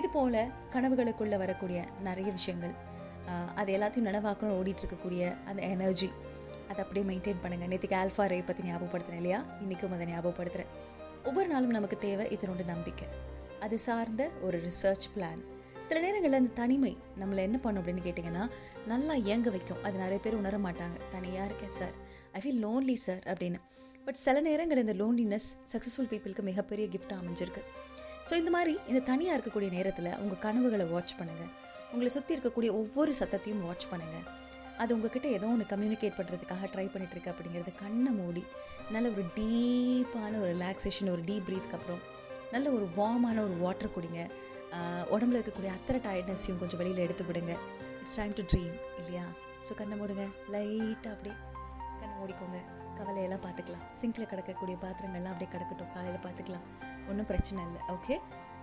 இது 0.00 0.08
போல் 0.16 0.42
கனவுகளுக்குள்ளே 0.74 1.38
வரக்கூடிய 1.44 1.80
நிறைய 2.08 2.28
விஷயங்கள் 2.38 2.74
அது 3.60 3.70
எல்லாத்தையும் 3.76 4.08
நனவாக்கணும் 4.10 4.56
ஓடிட்டு 4.60 4.82
இருக்கக்கூடிய 4.82 5.22
அந்த 5.50 5.60
எனர்ஜி 5.74 6.08
அதை 6.74 6.82
அப்படியே 6.84 7.04
மெயின்டைன் 7.08 7.42
பண்ணுங்கள் 7.42 7.70
நேற்றுக்கு 7.72 7.96
ஆல்ஃபா 8.02 8.24
ரே 8.32 8.38
பற்றி 8.46 8.62
ஞாபகப்படுத்தினேன் 8.68 9.20
இல்லையா? 9.22 9.40
இன்றைக்கும் 9.64 9.92
அதை 9.96 10.06
ஞாபகப்படுத்துகிறேன் 10.12 10.70
ஒவ்வொரு 11.28 11.48
நாளும் 11.52 11.74
நமக்கு 11.76 11.96
தேவை 12.04 12.24
இதனோட 12.36 12.62
நம்பிக்கை. 12.70 13.06
அது 13.64 13.76
சார்ந்த 13.84 14.22
ஒரு 14.46 14.56
ரிசர்ச் 14.64 15.06
பிளான் 15.14 15.42
சில 15.88 15.98
நேரங்களில் 16.04 16.38
அந்த 16.40 16.52
தனிமை 16.60 16.90
நம்மளை 17.20 17.40
என்ன 17.48 17.58
பண்ணும் 17.64 17.80
அப்படின்னு 17.82 18.04
கேட்டிங்கன்னா 18.06 18.44
நல்லா 18.92 19.14
இயங்க 19.26 19.48
வைக்கும். 19.54 19.80
அது 19.86 19.96
நிறைய 20.02 20.18
பேர் 20.24 20.38
உணர 20.40 20.58
மாட்டாங்க. 20.66 20.96
தனியாக 21.14 21.48
இருக்கேன் 21.48 21.74
sir 21.78 21.94
I 22.36 22.40
feel 22.44 22.60
lonely 22.66 22.96
sir 23.06 23.22
அப்படின்னு. 23.32 23.60
பட் 24.06 24.18
சில 24.26 24.40
நேரங்கள் 24.48 24.82
இந்த 24.84 24.94
லோன்லினஸ் 25.02 25.50
சக்ஸஸ்ஃபுல் 25.72 26.10
பீப்புளுக்கு 26.12 26.44
மிகப்பெரிய 26.50 26.86
கிஃப்ட் 26.94 27.14
அமைஞ்சிருக்கு. 27.20 27.64
ஸோ 28.28 28.34
இந்த 28.42 28.52
மாதிரி 28.56 28.74
இந்த 28.90 29.02
தனியாக 29.10 29.36
இருக்கக்கூடிய 29.36 29.70
நேரத்தில் 29.78 30.10
உங்கள் 30.22 30.42
கனவுகளை 30.46 30.86
வாட்ச் 30.94 31.14
பண்ணுங்கள் 31.20 31.52
உங்களை 31.92 32.10
சுற்றி 32.16 32.34
இருக்கக்கூடிய 32.36 32.70
ஒவ்வொரு 32.82 33.12
சத்தத்தையும் 33.20 33.62
வாட்ச் 33.66 33.90
பண்ணுங்கள் 33.92 34.26
அது 34.82 34.90
உங்ககிட்ட 34.94 35.28
ஏதோ 35.36 35.46
ஒன்று 35.54 35.64
கம்யூனிகேட் 35.72 36.16
பண்ணுறதுக்காக 36.18 36.68
ட்ரை 36.72 36.86
பண்ணிட்டு 36.92 37.30
அப்படிங்கிறது 37.32 37.72
கண்ணை 37.82 38.12
மூடி 38.20 38.42
நல்ல 38.94 39.06
ஒரு 39.14 39.24
டீப்பான 39.36 40.32
ஒரு 40.42 40.50
ரிலாக்ஸேஷன் 40.56 41.10
ஒரு 41.14 41.22
டீப் 41.28 41.46
ப்ரீத்துக்கு 41.48 41.78
அப்புறம் 41.78 42.02
நல்ல 42.54 42.66
ஒரு 42.76 42.86
வார்மான 42.98 43.36
ஒரு 43.46 43.54
வாட்டர் 43.62 43.94
குடிங்க. 43.96 44.20
உடம்புல 45.14 45.38
இருக்கக்கூடிய 45.38 45.70
அத்தனை 45.76 45.98
டயர்ட்னஸையும் 46.06 46.60
கொஞ்சம் 46.60 46.80
வெளியில் 46.80 47.02
எடுத்து 47.06 47.24
விடுங்க. 47.28 47.52
இட்ஸ் 48.00 48.16
டைம் 48.20 48.34
டு 48.38 48.44
ட்ரீம் 48.52 48.74
இல்லையா? 49.00 49.24
ஸோ 49.66 49.74
கண்ணை 49.80 49.96
மூடுங்க. 50.00 50.24
லைட்டாக 50.54 51.12
அப்படியே 51.14 51.36
கண்ணை 52.00 52.14
மூடிக்கோங்க. 52.20 52.60
கவலையெல்லாம் 52.98 53.44
பார்த்துக்கலாம் 53.46 53.84
சிங்கில் 54.00 54.30
கிடக்கக்கூடிய 54.32 54.76
பாத்திரங்கள்லாம் 54.84 55.34
அப்படியே 55.34 55.50
கிடக்கட்டும். 55.54 55.92
காலையில் 55.94 56.24
பார்த்துக்கலாம் 56.26 56.66
ஒன்றும் 57.10 57.28
பிரச்சனை 57.32 57.60
இல்லை. 57.68 57.80
ஓகே 57.96 58.16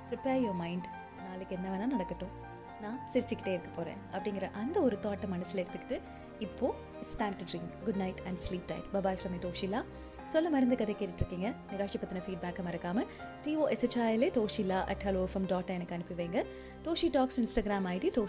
ப்ரிப்பேர் 0.09 0.41
யோர் 0.45 0.59
மைண்ட் 0.63 0.87
நாளைக்கு 1.25 1.55
என்ன 1.57 1.67
வேணால் 1.73 1.93
நடக்கட்டும். 1.95 2.33
நான் 2.81 2.99
சிரிச்சுக்கிட்டே 3.13 3.47
இருக்க 3.47 3.69
போகிறேன் 3.69 3.97
அப்படிங்கிற 4.11 4.51
அந்த 4.53 4.81
ஒரு 4.81 4.97
தாட்டை 5.01 5.27
மனசில் 5.27 5.65
எடுத்துக்கிட்டு 5.65 5.97
இப்போது 6.39 6.73
it's 7.01 7.17
time 7.17 7.35
to 7.35 7.45
dream 7.51 7.83
good 7.83 7.95
night 7.95 8.21
and 8.25 8.37
sleep 8.37 8.65
tight 8.65 8.87
bye bye 8.93 9.17
from 9.21 9.41
Toshila 9.41 9.81
சொல்ல 10.25 10.49
மருந்து 10.49 10.75
கதை 10.75 10.95
கேட்டுட்டு 10.95 11.21
இருக்கீங்க 11.21 11.53
நிகழ்ச்சி 11.71 11.97
பற்றின 11.97 12.21
ஃபீட்பேக்கை 12.25 12.63
மறக்காம 12.65 13.05
T O 13.45 13.63
S H I L A 13.69 14.29
Toshila 14.35 14.83
at 14.85 15.03
hello 15.05 15.27
FM 15.27 15.45
dot 15.45 15.69
எனக்கு 15.69 15.93
அனுப்பி 15.93 16.13
வைங்க. 16.13 16.39
Toshi 16.85 17.09
talks 17.11 17.41
Instagram 17.41 17.87
ID 17.87 18.11